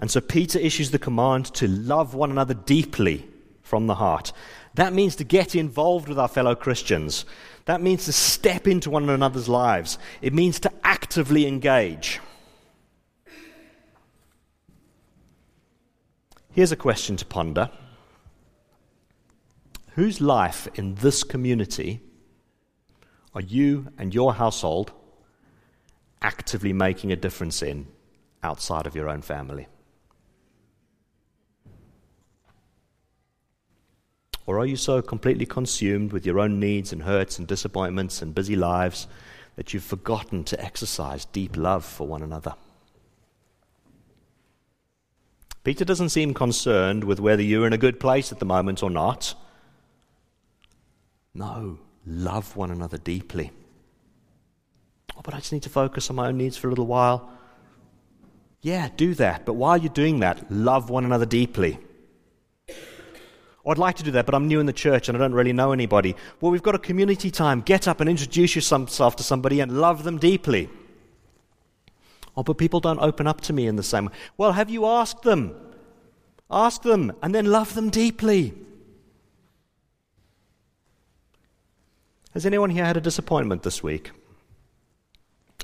And 0.00 0.10
so 0.10 0.20
Peter 0.20 0.58
issues 0.58 0.90
the 0.90 0.98
command 0.98 1.46
to 1.54 1.68
love 1.68 2.14
one 2.14 2.30
another 2.30 2.54
deeply 2.54 3.28
from 3.62 3.86
the 3.86 3.94
heart. 3.94 4.32
That 4.74 4.92
means 4.92 5.16
to 5.16 5.24
get 5.24 5.54
involved 5.54 6.08
with 6.08 6.18
our 6.18 6.28
fellow 6.28 6.54
Christians. 6.54 7.24
That 7.66 7.80
means 7.80 8.06
to 8.06 8.12
step 8.12 8.66
into 8.66 8.90
one 8.90 9.08
another's 9.08 9.48
lives. 9.48 9.98
It 10.20 10.32
means 10.32 10.58
to 10.60 10.72
actively 10.82 11.46
engage. 11.46 12.18
Here's 16.50 16.72
a 16.72 16.76
question 16.76 17.16
to 17.16 17.24
ponder 17.24 17.70
Whose 19.94 20.20
life 20.20 20.66
in 20.74 20.94
this 20.96 21.22
community 21.22 22.00
are 23.34 23.40
you 23.40 23.88
and 23.98 24.14
your 24.14 24.34
household 24.34 24.92
actively 26.20 26.72
making 26.72 27.12
a 27.12 27.16
difference 27.16 27.62
in 27.62 27.86
outside 28.42 28.86
of 28.86 28.94
your 28.94 29.08
own 29.08 29.22
family? 29.22 29.66
Or 34.44 34.58
are 34.58 34.66
you 34.66 34.76
so 34.76 35.00
completely 35.00 35.46
consumed 35.46 36.12
with 36.12 36.26
your 36.26 36.40
own 36.40 36.58
needs 36.58 36.92
and 36.92 37.02
hurts 37.02 37.38
and 37.38 37.46
disappointments 37.46 38.20
and 38.22 38.34
busy 38.34 38.56
lives 38.56 39.06
that 39.56 39.72
you've 39.72 39.84
forgotten 39.84 40.44
to 40.44 40.62
exercise 40.62 41.24
deep 41.26 41.56
love 41.56 41.84
for 41.84 42.06
one 42.06 42.22
another? 42.22 42.54
Peter 45.64 45.84
doesn't 45.84 46.08
seem 46.08 46.34
concerned 46.34 47.04
with 47.04 47.20
whether 47.20 47.42
you're 47.42 47.68
in 47.68 47.72
a 47.72 47.78
good 47.78 48.00
place 48.00 48.32
at 48.32 48.40
the 48.40 48.44
moment 48.44 48.82
or 48.82 48.90
not. 48.90 49.34
No 51.34 51.78
love 52.06 52.56
one 52.56 52.70
another 52.70 52.98
deeply. 52.98 53.50
Oh, 55.16 55.20
but 55.22 55.34
I 55.34 55.38
just 55.38 55.52
need 55.52 55.62
to 55.64 55.68
focus 55.68 56.10
on 56.10 56.16
my 56.16 56.28
own 56.28 56.38
needs 56.38 56.56
for 56.56 56.68
a 56.68 56.70
little 56.70 56.86
while. 56.86 57.30
Yeah, 58.60 58.88
do 58.96 59.14
that. 59.14 59.44
But 59.44 59.54
while 59.54 59.76
you're 59.76 59.92
doing 59.92 60.20
that, 60.20 60.50
love 60.50 60.88
one 60.88 61.04
another 61.04 61.26
deeply. 61.26 61.78
I'd 63.64 63.78
like 63.78 63.96
to 63.96 64.02
do 64.02 64.10
that, 64.12 64.26
but 64.26 64.34
I'm 64.34 64.48
new 64.48 64.58
in 64.58 64.66
the 64.66 64.72
church 64.72 65.08
and 65.08 65.16
I 65.16 65.20
don't 65.20 65.34
really 65.34 65.52
know 65.52 65.72
anybody. 65.72 66.16
Well, 66.40 66.50
we've 66.50 66.62
got 66.62 66.74
a 66.74 66.80
community 66.80 67.30
time. 67.30 67.60
Get 67.60 67.86
up 67.86 68.00
and 68.00 68.10
introduce 68.10 68.56
yourself 68.56 69.16
to 69.16 69.22
somebody 69.22 69.60
and 69.60 69.80
love 69.80 70.02
them 70.02 70.18
deeply. 70.18 70.68
Oh, 72.36 72.42
but 72.42 72.58
people 72.58 72.80
don't 72.80 72.98
open 72.98 73.26
up 73.26 73.40
to 73.42 73.52
me 73.52 73.66
in 73.66 73.76
the 73.76 73.82
same 73.82 74.06
way. 74.06 74.12
Well, 74.36 74.52
have 74.52 74.70
you 74.70 74.86
asked 74.86 75.22
them? 75.22 75.54
Ask 76.50 76.82
them 76.82 77.12
and 77.22 77.34
then 77.34 77.46
love 77.46 77.74
them 77.74 77.90
deeply. 77.90 78.54
Has 82.34 82.46
anyone 82.46 82.70
here 82.70 82.84
had 82.84 82.96
a 82.96 83.00
disappointment 83.00 83.62
this 83.62 83.82
week? 83.82 84.10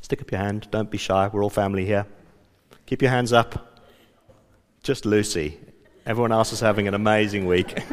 Stick 0.03 0.21
up 0.21 0.31
your 0.31 0.41
hand. 0.41 0.69
Don't 0.71 0.91
be 0.91 0.99
shy. 0.99 1.29
We're 1.33 1.43
all 1.43 1.51
family 1.51 1.87
here. 1.87 2.07
Keep 2.85 3.01
your 3.03 3.11
hands 3.11 3.33
up. 3.33 3.81
Just 4.83 5.07
Lucy. 5.07 5.59
Everyone 6.05 6.31
else 6.33 6.53
is 6.53 6.61
having 6.61 6.87
an 6.87 6.93
amazing 6.95 7.47
week. 7.47 7.69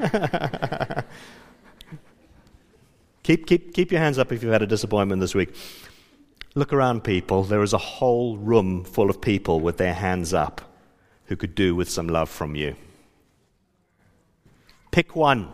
keep, 3.24 3.48
keep, 3.48 3.74
keep 3.74 3.92
your 3.92 4.02
hands 4.02 4.20
up 4.20 4.32
if 4.34 4.44
you've 4.44 4.52
had 4.52 4.62
a 4.62 4.68
disappointment 4.68 5.22
this 5.22 5.34
week. 5.34 5.56
Look 6.54 6.74
around, 6.74 7.04
people. 7.06 7.44
There 7.44 7.64
is 7.64 7.74
a 7.74 7.78
whole 7.78 8.38
room 8.38 8.84
full 8.84 9.10
of 9.10 9.22
people 9.22 9.62
with 9.62 9.78
their 9.78 9.94
hands 9.94 10.34
up 10.34 10.62
who 11.26 11.36
could 11.38 11.56
do 11.56 11.76
with 11.76 11.90
some 11.90 12.08
love 12.08 12.30
from 12.30 12.56
you. 12.56 12.76
Pick 14.92 15.16
one. 15.16 15.50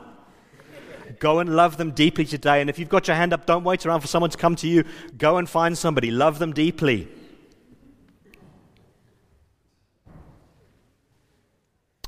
Go 1.20 1.40
and 1.40 1.56
love 1.56 1.78
them 1.78 1.92
deeply 1.92 2.26
today. 2.26 2.62
And 2.62 2.70
if 2.70 2.80
you've 2.80 2.90
got 2.90 3.08
your 3.08 3.16
hand 3.16 3.34
up, 3.34 3.46
don't 3.46 3.64
wait 3.64 3.86
around 3.86 4.02
for 4.02 4.08
someone 4.08 4.30
to 4.32 4.38
come 4.38 4.56
to 4.58 4.68
you. 4.68 4.84
Go 5.18 5.38
and 5.38 5.50
find 5.50 5.78
somebody. 5.78 6.12
Love 6.12 6.40
them 6.40 6.54
deeply. 6.54 7.08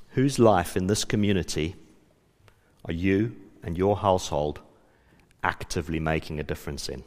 Whose 0.10 0.38
life 0.38 0.78
in 0.78 0.88
this 0.88 1.06
community 1.06 1.76
are 2.86 2.94
you 2.94 3.36
and 3.64 3.78
your 3.78 3.98
household 3.98 4.60
actively 5.44 6.00
making 6.00 6.40
a 6.40 6.44
difference 6.44 6.88
in? 6.88 7.04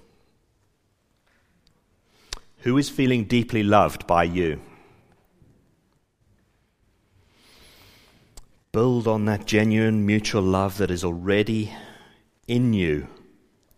Who 2.60 2.78
is 2.78 2.90
feeling 2.90 3.24
deeply 3.24 3.62
loved 3.62 4.06
by 4.06 4.24
you? 4.24 4.60
Build 8.76 9.08
on 9.08 9.24
that 9.24 9.46
genuine 9.46 10.04
mutual 10.04 10.42
love 10.42 10.76
that 10.76 10.90
is 10.90 11.02
already 11.02 11.72
in 12.46 12.74
you 12.74 13.08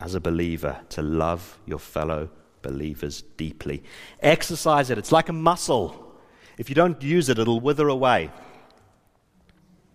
as 0.01 0.17
a 0.17 0.21
believer 0.21 0.81
to 0.89 1.03
love 1.03 1.57
your 1.67 1.79
fellow 1.79 2.29
believers 2.63 3.23
deeply. 3.37 3.85
Exercise 4.19 4.91
it. 4.91 4.99
It's 4.99 5.13
like 5.13 5.29
a 5.29 5.33
muscle. 5.33 6.17
If 6.59 6.69
you 6.69 6.75
don't 6.75 7.01
use 7.01 7.29
it, 7.29 7.39
it'll 7.39 7.61
wither 7.61 7.87
away. 7.87 8.33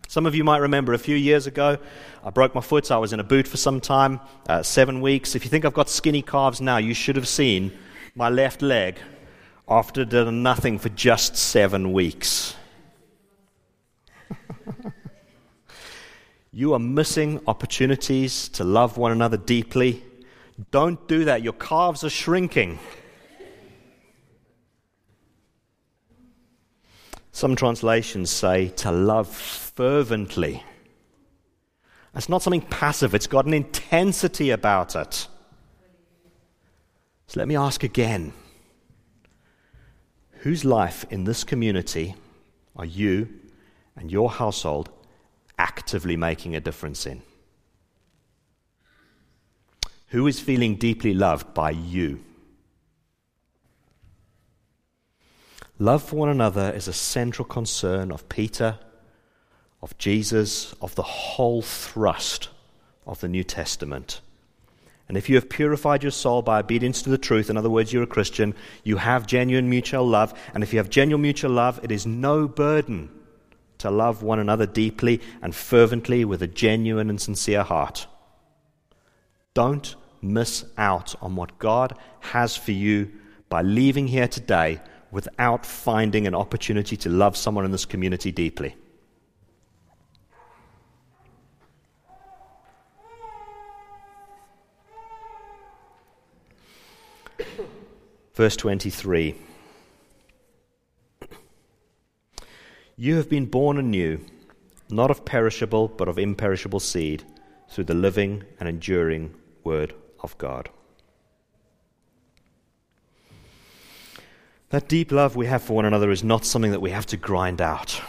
Some 0.07 0.25
of 0.25 0.35
you 0.35 0.45
might 0.45 0.59
remember 0.59 0.93
a 0.93 0.97
few 0.97 1.17
years 1.17 1.47
ago, 1.47 1.79
I 2.23 2.29
broke 2.29 2.55
my 2.55 2.61
foot. 2.61 2.85
So 2.85 2.95
I 2.95 2.99
was 2.99 3.11
in 3.11 3.19
a 3.19 3.25
boot 3.25 3.45
for 3.45 3.57
some 3.57 3.81
time, 3.81 4.21
uh, 4.47 4.63
seven 4.63 5.01
weeks. 5.01 5.35
If 5.35 5.43
you 5.43 5.49
think 5.49 5.65
I've 5.65 5.73
got 5.73 5.89
skinny 5.89 6.21
calves 6.21 6.61
now, 6.61 6.77
you 6.77 6.93
should 6.93 7.17
have 7.17 7.27
seen 7.27 7.77
my 8.15 8.29
left 8.29 8.61
leg 8.61 8.99
after 9.67 10.05
doing 10.05 10.43
nothing 10.43 10.79
for 10.79 10.87
just 10.87 11.35
seven 11.35 11.91
weeks. 11.91 12.55
you 16.51 16.73
are 16.73 16.79
missing 16.79 17.41
opportunities 17.47 18.49
to 18.49 18.63
love 18.63 18.97
one 18.97 19.11
another 19.11 19.37
deeply. 19.37 20.03
Don't 20.71 21.07
do 21.07 21.25
that. 21.25 21.41
Your 21.41 21.53
calves 21.53 22.03
are 22.03 22.09
shrinking. 22.09 22.79
Some 27.31 27.55
translations 27.55 28.29
say 28.29 28.69
to 28.69 28.91
love 28.91 29.27
fervently. 29.27 30.63
It's 32.15 32.29
not 32.29 32.43
something 32.43 32.61
passive, 32.61 33.15
it's 33.15 33.25
got 33.25 33.45
an 33.45 33.55
intensity 33.55 34.51
about 34.51 34.95
it. 34.95 35.27
So 37.25 37.39
let 37.39 37.47
me 37.47 37.55
ask 37.55 37.83
again 37.83 38.33
whose 40.41 40.63
life 40.63 41.05
in 41.09 41.23
this 41.23 41.43
community 41.43 42.15
are 42.75 42.85
you 42.85 43.29
and 43.95 44.11
your 44.11 44.29
household 44.29 44.89
actively 45.57 46.15
making 46.15 46.55
a 46.55 46.59
difference 46.59 47.05
in? 47.05 47.21
Who 50.07 50.27
is 50.27 50.39
feeling 50.39 50.75
deeply 50.75 51.13
loved 51.13 51.53
by 51.53 51.71
you? 51.71 52.23
Love 55.79 56.03
for 56.03 56.17
one 56.17 56.29
another 56.29 56.71
is 56.71 56.87
a 56.87 56.93
central 56.93 57.45
concern 57.45 58.11
of 58.11 58.29
Peter, 58.29 58.77
of 59.81 59.97
Jesus, 59.97 60.73
of 60.81 60.93
the 60.95 61.01
whole 61.01 61.63
thrust 61.63 62.49
of 63.07 63.19
the 63.21 63.27
New 63.27 63.43
Testament. 63.43 64.21
And 65.07 65.17
if 65.17 65.29
you 65.29 65.35
have 65.35 65.49
purified 65.49 66.03
your 66.03 66.11
soul 66.11 66.41
by 66.41 66.59
obedience 66.59 67.01
to 67.01 67.09
the 67.09 67.17
truth, 67.17 67.49
in 67.49 67.57
other 67.57 67.69
words, 67.69 67.91
you're 67.91 68.03
a 68.03 68.07
Christian, 68.07 68.55
you 68.83 68.97
have 68.97 69.27
genuine 69.27 69.69
mutual 69.69 70.07
love. 70.07 70.39
And 70.53 70.63
if 70.63 70.73
you 70.73 70.79
have 70.79 70.89
genuine 70.89 71.21
mutual 71.21 71.51
love, 71.51 71.79
it 71.83 71.91
is 71.91 72.05
no 72.05 72.47
burden 72.47 73.09
to 73.83 73.91
love 73.91 74.23
one 74.23 74.39
another 74.39 74.65
deeply 74.65 75.19
and 75.41 75.53
fervently 75.53 76.23
with 76.23 76.41
a 76.41 76.47
genuine 76.47 77.09
and 77.09 77.19
sincere 77.19 77.63
heart. 77.63 78.07
Don't 79.53 79.95
miss 80.21 80.63
out 80.77 81.15
on 81.21 81.35
what 81.35 81.59
God 81.59 81.97
has 82.21 82.55
for 82.55 82.71
you 82.71 83.11
by 83.49 83.61
leaving 83.61 84.07
here 84.07 84.29
today 84.29 84.79
without 85.11 85.65
finding 85.65 86.25
an 86.25 86.33
opportunity 86.33 86.95
to 86.95 87.09
love 87.09 87.35
someone 87.35 87.65
in 87.65 87.71
this 87.71 87.83
community 87.83 88.31
deeply. 88.31 88.73
Verse 98.33 98.55
23 98.55 99.35
You 102.95 103.15
have 103.15 103.29
been 103.29 103.47
born 103.47 103.77
anew, 103.77 104.19
not 104.89 105.09
of 105.09 105.25
perishable, 105.25 105.87
but 105.87 106.07
of 106.07 106.19
imperishable 106.19 106.79
seed, 106.79 107.23
through 107.69 107.85
the 107.85 107.93
living 107.93 108.43
and 108.59 108.69
enduring 108.69 109.33
Word 109.63 109.93
of 110.19 110.37
God. 110.37 110.69
That 114.69 114.87
deep 114.87 115.11
love 115.11 115.35
we 115.35 115.47
have 115.47 115.63
for 115.63 115.73
one 115.73 115.85
another 115.85 116.11
is 116.11 116.23
not 116.23 116.45
something 116.45 116.71
that 116.71 116.81
we 116.81 116.91
have 116.91 117.05
to 117.07 117.17
grind 117.17 117.61
out. 117.61 118.01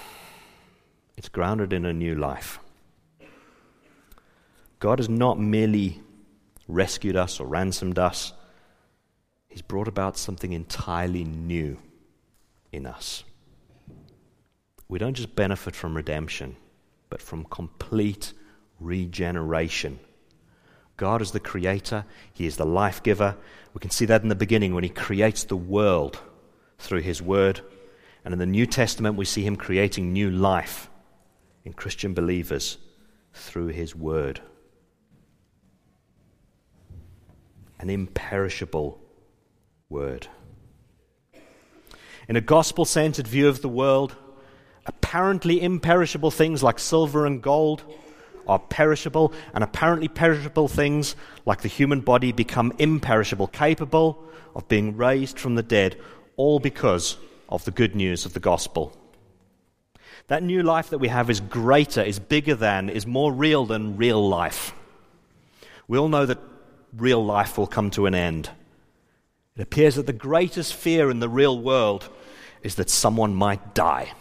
It's 1.17 1.29
grounded 1.29 1.73
in 1.73 1.85
a 1.85 1.93
new 1.93 2.15
life. 2.15 2.59
God 4.81 4.99
has 4.99 5.09
not 5.09 5.39
merely 5.39 6.03
rescued 6.69 7.17
us 7.17 7.41
or 7.41 7.47
ransomed 7.47 7.99
us, 7.99 8.33
He's 9.49 9.63
brought 9.63 9.87
about 9.87 10.17
something 10.17 10.53
entirely 10.53 11.25
new 11.25 11.79
in 12.73 12.87
us. 12.87 13.23
We 14.95 15.01
don't 15.01 15.15
just 15.15 15.35
benefit 15.35 15.75
from 15.75 15.97
redemption, 15.97 16.55
but 17.11 17.21
from 17.21 17.47
complete 17.47 18.33
regeneration. 18.79 19.99
God 20.97 21.21
is 21.21 21.33
the 21.33 21.41
creator, 21.41 22.05
He 22.33 22.47
is 22.47 22.57
the 22.57 22.65
life 22.65 23.03
giver. 23.03 23.37
We 23.73 23.81
can 23.81 23.91
see 23.91 24.05
that 24.05 24.23
in 24.23 24.29
the 24.29 24.37
beginning 24.37 24.73
when 24.73 24.85
He 24.85 24.91
creates 24.91 25.43
the 25.43 25.57
world 25.57 26.21
through 26.79 27.01
His 27.01 27.21
Word. 27.21 27.61
And 28.25 28.33
in 28.33 28.39
the 28.39 28.47
New 28.47 28.67
Testament, 28.67 29.17
we 29.17 29.25
see 29.25 29.43
Him 29.43 29.57
creating 29.57 30.13
new 30.13 30.31
life 30.31 30.89
in 31.65 31.73
Christian 31.73 32.15
believers 32.15 32.79
through 33.33 33.71
His 33.71 33.97
Word. 33.97 34.43
An 37.81 37.91
imperishable 37.91 39.01
Word. 39.89 40.29
In 42.29 42.37
a 42.37 42.41
gospel 42.41 42.85
centered 42.85 43.27
view 43.27 43.49
of 43.49 43.61
the 43.61 43.69
world, 43.69 44.15
apparently 45.15 45.63
imperishable 45.63 46.33
things 46.33 46.61
like 46.61 46.77
silver 46.77 47.25
and 47.25 47.41
gold 47.41 47.85
are 48.49 48.59
perishable, 48.59 49.33
and 49.55 49.63
apparently 49.63 50.09
perishable 50.09 50.67
things 50.67 51.15
like 51.47 51.63
the 51.63 51.69
human 51.69 52.01
body 52.01 52.33
become 52.33 52.73
imperishable, 52.81 53.47
capable 53.47 54.25
of 54.57 54.67
being 54.67 54.97
raised 54.97 55.39
from 55.39 55.55
the 55.55 55.63
dead 55.63 55.97
all 56.37 56.59
because 56.59 57.17
of 57.49 57.65
the 57.65 57.71
good 57.71 57.95
news 57.95 58.27
of 58.27 58.33
the 58.33 58.41
gospel. 58.41 58.93
That 60.27 60.43
new 60.43 60.65
life 60.65 60.91
that 60.91 60.99
we 60.99 61.07
have 61.07 61.31
is 61.31 61.39
greater, 61.39 62.03
is 62.03 62.19
bigger 62.19 62.57
than, 62.57 62.89
is 62.89 63.07
more 63.07 63.33
real 63.33 63.67
than 63.67 63.97
real 63.97 64.29
life. 64.29 64.75
We 65.87 65.97
all 65.97 66.09
know 66.09 66.27
that 66.27 66.41
real 66.93 67.25
life 67.25 67.57
will 67.57 67.69
come 67.69 67.91
to 67.91 68.07
an 68.07 68.17
end. 68.17 68.51
It 69.55 69.63
appears 69.63 69.95
that 69.95 70.07
the 70.07 70.13
greatest 70.13 70.75
fear 70.75 71.09
in 71.09 71.21
the 71.21 71.29
real 71.29 71.57
world 71.57 72.09
is 72.65 72.75
that 72.75 72.91
someone 72.91 73.37
might 73.37 73.77
die. 73.77 74.13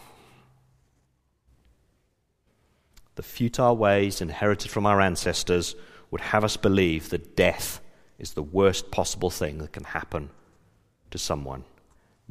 The 3.15 3.23
futile 3.23 3.77
ways 3.77 4.21
inherited 4.21 4.71
from 4.71 4.85
our 4.85 4.99
ancestors 4.99 5.75
would 6.09 6.21
have 6.21 6.43
us 6.43 6.57
believe 6.57 7.09
that 7.09 7.35
death 7.35 7.79
is 8.17 8.33
the 8.33 8.43
worst 8.43 8.91
possible 8.91 9.29
thing 9.29 9.59
that 9.59 9.73
can 9.73 9.83
happen 9.83 10.29
to 11.11 11.17
someone. 11.17 11.63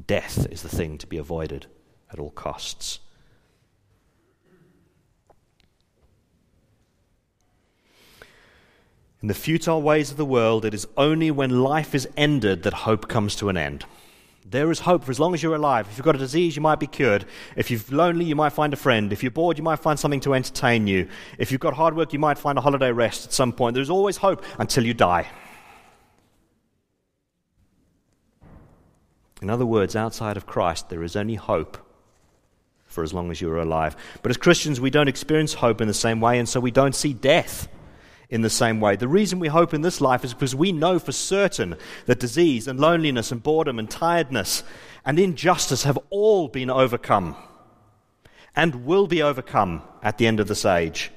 Death 0.07 0.47
is 0.51 0.63
the 0.63 0.69
thing 0.69 0.99
to 0.99 1.07
be 1.07 1.19
avoided 1.19 1.67
at 2.11 2.19
all 2.19 2.31
costs. 2.31 3.01
In 9.21 9.29
the 9.29 9.35
futile 9.35 9.81
ways 9.81 10.11
of 10.11 10.17
the 10.17 10.25
world, 10.25 10.65
it 10.65 10.75
is 10.75 10.89
only 10.97 11.31
when 11.31 11.63
life 11.63 11.95
is 11.95 12.09
ended 12.17 12.65
that 12.65 12.75
hope 12.75 13.09
comes 13.09 13.37
to 13.37 13.49
an 13.49 13.57
end. 13.57 13.85
There 14.45 14.71
is 14.71 14.81
hope 14.81 15.05
for 15.05 15.11
as 15.11 15.21
long 15.21 15.35
as 15.35 15.43
you're 15.43 15.55
alive. 15.55 15.87
If 15.89 15.97
you've 15.97 16.05
got 16.05 16.17
a 16.17 16.19
disease, 16.19 16.57
you 16.57 16.63
might 16.63 16.81
be 16.81 16.87
cured. 16.87 17.25
If 17.57 17.71
you're 17.71 17.81
lonely, 17.91 18.25
you 18.25 18.35
might 18.35 18.53
find 18.53 18.73
a 18.73 18.77
friend. 18.77 19.13
If 19.13 19.23
you're 19.23 19.31
bored, 19.31 19.57
you 19.57 19.65
might 19.65 19.79
find 19.79 19.99
something 19.99 20.21
to 20.21 20.35
entertain 20.35 20.87
you. 20.87 21.09
If 21.39 21.53
you've 21.53 21.61
got 21.61 21.75
hard 21.75 21.97
work, 21.97 22.13
you 22.13 22.19
might 22.19 22.39
find 22.39 22.59
a 22.59 22.61
holiday 22.61 22.91
rest 22.91 23.27
at 23.27 23.33
some 23.33 23.53
point. 23.53 23.75
There's 23.75 23.91
always 23.91 24.17
hope 24.17 24.45
until 24.59 24.85
you 24.85 24.95
die. 24.95 25.29
In 29.41 29.49
other 29.51 29.67
words, 29.67 29.97
outside 29.97 30.37
of 30.37 30.47
Christ, 30.47 30.89
there 30.89 31.03
is 31.03 31.17
only 31.17 31.35
hope 31.35 31.79
for 32.87 33.03
as 33.03 33.13
long 33.13 33.31
as 33.31 33.41
you're 33.41 33.59
alive. 33.59 33.97
But 34.23 34.31
as 34.31 34.37
Christians, 34.37 34.81
we 34.81 34.91
don't 34.91 35.09
experience 35.09 35.55
hope 35.55 35.81
in 35.81 35.89
the 35.89 35.95
same 35.95 36.21
way, 36.21 36.39
and 36.39 36.49
so 36.49 36.61
we 36.61 36.71
don't 36.71 36.95
see 36.95 37.13
death 37.13 37.69
in 38.33 38.41
the 38.41 38.49
same 38.49 38.81
way. 38.81 38.97
The 38.97 39.07
reason 39.07 39.39
we 39.39 39.49
hope 39.49 39.75
in 39.75 39.83
this 39.83 40.01
life 40.01 40.25
is 40.25 40.33
because 40.33 40.55
we 40.55 40.73
know 40.73 40.99
for 40.99 41.13
certain 41.13 41.77
that 42.07 42.19
disease 42.19 42.67
and 42.67 42.81
loneliness 42.81 43.31
and 43.31 43.43
boredom 43.43 43.79
and 43.79 43.91
tiredness 43.91 44.65
and 45.05 45.19
injustice 45.19 45.85
have 45.85 45.99
all 46.09 46.49
been 46.49 46.71
overcome 46.71 47.37
and 48.57 48.87
will 48.87 49.07
be 49.07 49.23
overcome 49.23 49.83
at 50.03 50.17
the 50.17 50.27
end 50.27 50.41
of 50.41 50.49
this 50.49 50.65
age. 50.65 51.11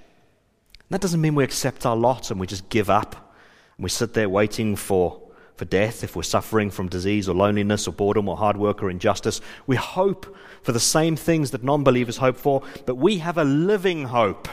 That 0.90 1.00
doesn't 1.00 1.22
mean 1.22 1.36
we 1.36 1.46
accept 1.46 1.86
our 1.86 1.96
lot 1.96 2.32
and 2.32 2.40
we 2.40 2.48
just 2.48 2.68
give 2.68 2.90
up 2.90 3.34
and 3.78 3.84
we 3.86 3.90
sit 3.90 4.14
there 4.14 4.28
waiting 4.28 4.76
for, 4.76 5.22
for 5.56 5.64
death 5.64 6.04
if 6.04 6.18
we're 6.18 6.24
suffering 6.24 6.70
from 6.70 6.90
disease 6.90 7.30
or 7.30 7.34
loneliness 7.34 7.88
or 7.88 7.94
boredom 7.94 8.28
or 8.28 8.36
hard 8.36 8.58
work 8.58 8.84
or 8.84 8.90
injustice. 8.90 9.40
We 9.68 9.78
hope 9.78 10.36
for 10.64 10.74
the 10.74 10.82
same 10.82 11.16
things 11.16 11.52
that 11.52 11.64
non 11.64 11.86
believers 11.86 12.18
hope 12.18 12.36
for, 12.36 12.62
but 12.86 12.96
we 12.96 13.20
have 13.20 13.38
a 13.38 13.46
living 13.46 14.04
hope, 14.04 14.50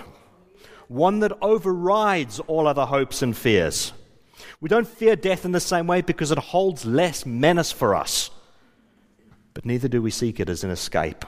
one 0.93 1.21
that 1.21 1.33
overrides 1.41 2.41
all 2.41 2.67
other 2.67 2.87
hopes 2.87 3.23
and 3.23 3.37
fears. 3.37 3.93
We 4.61 4.69
don't 4.69 4.87
fear 4.87 5.17
death 5.17 5.45
in 5.45 5.53
the 5.53 5.61
same 5.61 5.87
way 5.87 6.03
because 6.03 6.31
it 6.31 6.39
holds 6.39 6.85
less 6.85 7.25
menace 7.25 7.73
for 7.73 7.95
us, 7.95 8.31
but 9.55 9.65
neither 9.65 9.89
do 9.89 10.03
we 10.03 10.11
seek 10.11 10.41
it 10.41 10.49
as 10.49 10.65
an 10.65 10.71
escape. 10.71 11.25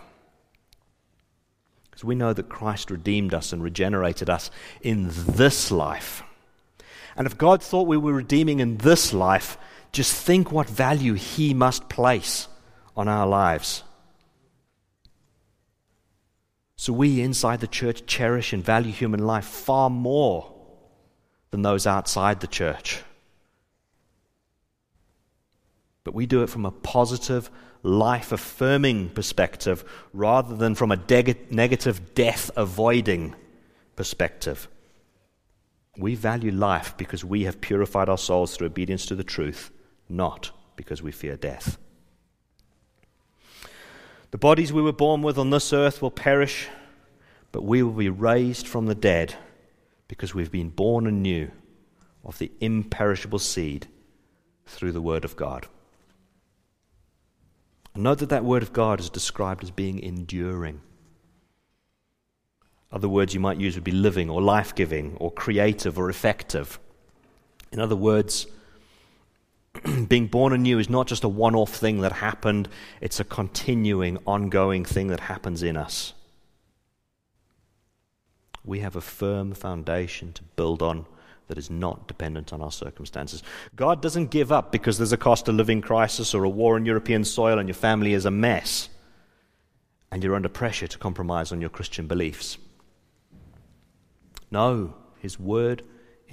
Because 1.84 2.04
we 2.04 2.14
know 2.14 2.32
that 2.32 2.48
Christ 2.48 2.90
redeemed 2.90 3.32
us 3.32 3.52
and 3.52 3.62
regenerated 3.62 4.28
us 4.28 4.50
in 4.82 5.08
this 5.10 5.70
life. 5.70 6.22
And 7.16 7.26
if 7.26 7.38
God 7.38 7.62
thought 7.62 7.86
we 7.86 7.96
were 7.96 8.12
redeeming 8.12 8.58
in 8.58 8.78
this 8.78 9.12
life, 9.12 9.56
just 9.92 10.12
think 10.12 10.50
what 10.50 10.68
value 10.68 11.14
He 11.14 11.54
must 11.54 11.88
place 11.88 12.48
on 12.96 13.06
our 13.06 13.26
lives. 13.26 13.83
So 16.84 16.92
we 16.92 17.22
inside 17.22 17.60
the 17.60 17.66
church 17.66 18.04
cherish 18.04 18.52
and 18.52 18.62
value 18.62 18.92
human 18.92 19.24
life 19.24 19.46
far 19.46 19.88
more 19.88 20.52
than 21.50 21.62
those 21.62 21.86
outside 21.86 22.40
the 22.40 22.46
church. 22.46 23.02
But 26.04 26.12
we 26.12 26.26
do 26.26 26.42
it 26.42 26.50
from 26.50 26.66
a 26.66 26.70
positive, 26.70 27.48
life 27.82 28.32
affirming 28.32 29.08
perspective 29.08 29.82
rather 30.12 30.54
than 30.54 30.74
from 30.74 30.92
a 30.92 30.98
de- 30.98 31.38
negative, 31.48 32.14
death 32.14 32.50
avoiding 32.54 33.34
perspective. 33.96 34.68
We 35.96 36.14
value 36.16 36.52
life 36.52 36.98
because 36.98 37.24
we 37.24 37.44
have 37.44 37.62
purified 37.62 38.10
our 38.10 38.18
souls 38.18 38.54
through 38.54 38.66
obedience 38.66 39.06
to 39.06 39.14
the 39.14 39.24
truth, 39.24 39.70
not 40.10 40.50
because 40.76 41.00
we 41.00 41.12
fear 41.12 41.38
death. 41.38 41.78
The 44.34 44.38
bodies 44.38 44.72
we 44.72 44.82
were 44.82 44.90
born 44.90 45.22
with 45.22 45.38
on 45.38 45.50
this 45.50 45.72
earth 45.72 46.02
will 46.02 46.10
perish, 46.10 46.66
but 47.52 47.62
we 47.62 47.84
will 47.84 47.92
be 47.92 48.08
raised 48.08 48.66
from 48.66 48.86
the 48.86 48.94
dead 48.96 49.36
because 50.08 50.34
we've 50.34 50.50
been 50.50 50.70
born 50.70 51.06
anew 51.06 51.52
of 52.24 52.38
the 52.38 52.50
imperishable 52.60 53.38
seed 53.38 53.86
through 54.66 54.90
the 54.90 55.00
Word 55.00 55.24
of 55.24 55.36
God. 55.36 55.68
Note 57.94 58.18
that 58.18 58.30
that 58.30 58.44
word 58.44 58.64
of 58.64 58.72
God 58.72 58.98
is 58.98 59.08
described 59.08 59.62
as 59.62 59.70
being 59.70 60.00
enduring. 60.00 60.80
Other 62.90 63.08
words 63.08 63.34
you 63.34 63.40
might 63.40 63.60
use 63.60 63.76
would 63.76 63.84
be 63.84 63.92
living 63.92 64.28
or 64.28 64.42
life 64.42 64.74
giving 64.74 65.16
or 65.18 65.30
creative 65.30 65.96
or 65.96 66.10
effective. 66.10 66.80
In 67.70 67.78
other 67.78 67.94
words, 67.94 68.48
being 70.08 70.26
born 70.26 70.52
anew 70.52 70.78
is 70.78 70.90
not 70.90 71.06
just 71.06 71.24
a 71.24 71.28
one 71.28 71.54
off 71.54 71.74
thing 71.74 72.00
that 72.00 72.12
happened, 72.12 72.68
it's 73.00 73.20
a 73.20 73.24
continuing, 73.24 74.18
ongoing 74.26 74.84
thing 74.84 75.08
that 75.08 75.20
happens 75.20 75.62
in 75.62 75.76
us. 75.76 76.12
We 78.64 78.80
have 78.80 78.96
a 78.96 79.00
firm 79.00 79.52
foundation 79.52 80.32
to 80.34 80.42
build 80.42 80.82
on 80.82 81.06
that 81.48 81.58
is 81.58 81.70
not 81.70 82.08
dependent 82.08 82.52
on 82.52 82.62
our 82.62 82.72
circumstances. 82.72 83.42
God 83.76 84.00
doesn't 84.00 84.30
give 84.30 84.50
up 84.50 84.72
because 84.72 84.96
there's 84.96 85.12
a 85.12 85.18
cost 85.18 85.48
of 85.48 85.54
living 85.54 85.82
crisis 85.82 86.34
or 86.34 86.44
a 86.44 86.48
war 86.48 86.76
on 86.76 86.86
European 86.86 87.24
soil 87.24 87.58
and 87.58 87.68
your 87.68 87.74
family 87.74 88.14
is 88.14 88.24
a 88.24 88.30
mess 88.30 88.88
and 90.10 90.22
you're 90.22 90.36
under 90.36 90.48
pressure 90.48 90.86
to 90.86 90.96
compromise 90.96 91.52
on 91.52 91.60
your 91.60 91.70
Christian 91.70 92.06
beliefs. 92.06 92.56
No, 94.50 94.94
His 95.18 95.38
word 95.38 95.82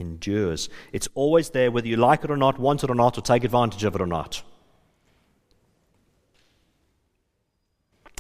endures. 0.02 0.68
It's 0.92 1.08
always 1.16 1.52
there 1.52 1.72
whether 1.72 1.88
you 1.88 1.96
like 1.96 2.26
it 2.26 2.32
or 2.32 2.36
not, 2.36 2.60
want 2.60 2.84
it 2.84 2.90
or 2.90 2.96
not, 2.96 3.18
or 3.18 3.22
take 3.22 3.46
advantage 3.46 3.86
of 3.86 3.96
it 3.96 4.02
or 4.02 4.08
not. 4.08 4.44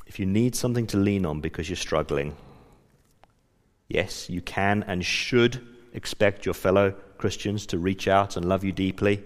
If 0.07 0.19
you 0.19 0.25
need 0.25 0.55
something 0.55 0.87
to 0.87 0.97
lean 0.97 1.25
on 1.25 1.41
because 1.41 1.69
you're 1.69 1.75
struggling, 1.75 2.35
yes, 3.89 4.29
you 4.29 4.41
can 4.41 4.83
and 4.83 5.05
should 5.05 5.65
expect 5.93 6.45
your 6.45 6.53
fellow 6.53 6.91
Christians 7.17 7.65
to 7.67 7.77
reach 7.77 8.07
out 8.07 8.37
and 8.37 8.45
love 8.47 8.63
you 8.63 8.71
deeply. 8.71 9.23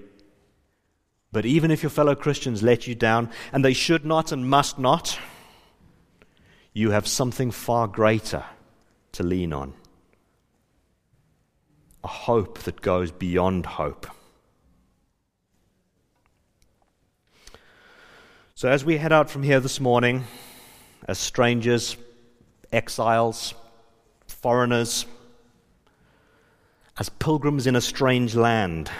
But 1.31 1.45
even 1.45 1.69
if 1.69 1.83
your 1.83 1.89
fellow 1.89 2.15
Christians 2.15 2.63
let 2.63 2.87
you 2.87 2.95
down, 2.95 3.29
and 3.51 3.63
they 3.63 3.73
should 3.73 4.05
not 4.05 4.31
and 4.31 4.49
must 4.49 4.79
not, 4.79 5.19
you 6.73 6.91
have 6.91 7.07
something 7.07 7.51
far 7.51 7.87
greater 7.87 8.45
to 9.13 9.23
lean 9.23 9.53
on 9.53 9.73
a 12.05 12.07
hope 12.07 12.59
that 12.59 12.81
goes 12.81 13.09
beyond 13.09 13.65
hope. 13.65 14.05
So, 18.53 18.69
as 18.69 18.85
we 18.85 18.97
head 18.97 19.11
out 19.11 19.27
from 19.27 19.41
here 19.41 19.59
this 19.59 19.79
morning, 19.79 20.25
as 21.07 21.17
strangers, 21.17 21.97
exiles, 22.71 23.55
foreigners, 24.27 25.07
as 26.99 27.09
pilgrims 27.09 27.65
in 27.65 27.75
a 27.75 27.81
strange 27.81 28.35
land. 28.35 28.91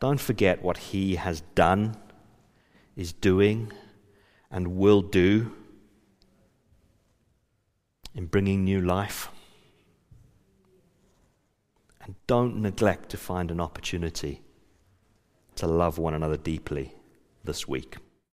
Don't 0.00 0.20
forget 0.20 0.64
what 0.64 0.78
He 0.78 1.14
has 1.14 1.42
done, 1.54 1.96
is 2.96 3.12
doing, 3.12 3.72
and 4.50 4.76
will 4.76 5.00
do 5.00 5.52
in 8.16 8.26
bringing 8.26 8.64
new 8.64 8.80
life. 8.80 9.28
And 12.10 12.16
don't 12.26 12.56
neglect 12.56 13.10
to 13.10 13.16
find 13.16 13.52
an 13.52 13.60
opportunity 13.60 14.42
to 15.54 15.68
love 15.68 15.96
one 15.96 16.12
another 16.12 16.36
deeply 16.36 16.92
this 17.44 17.68
week. 17.68 17.98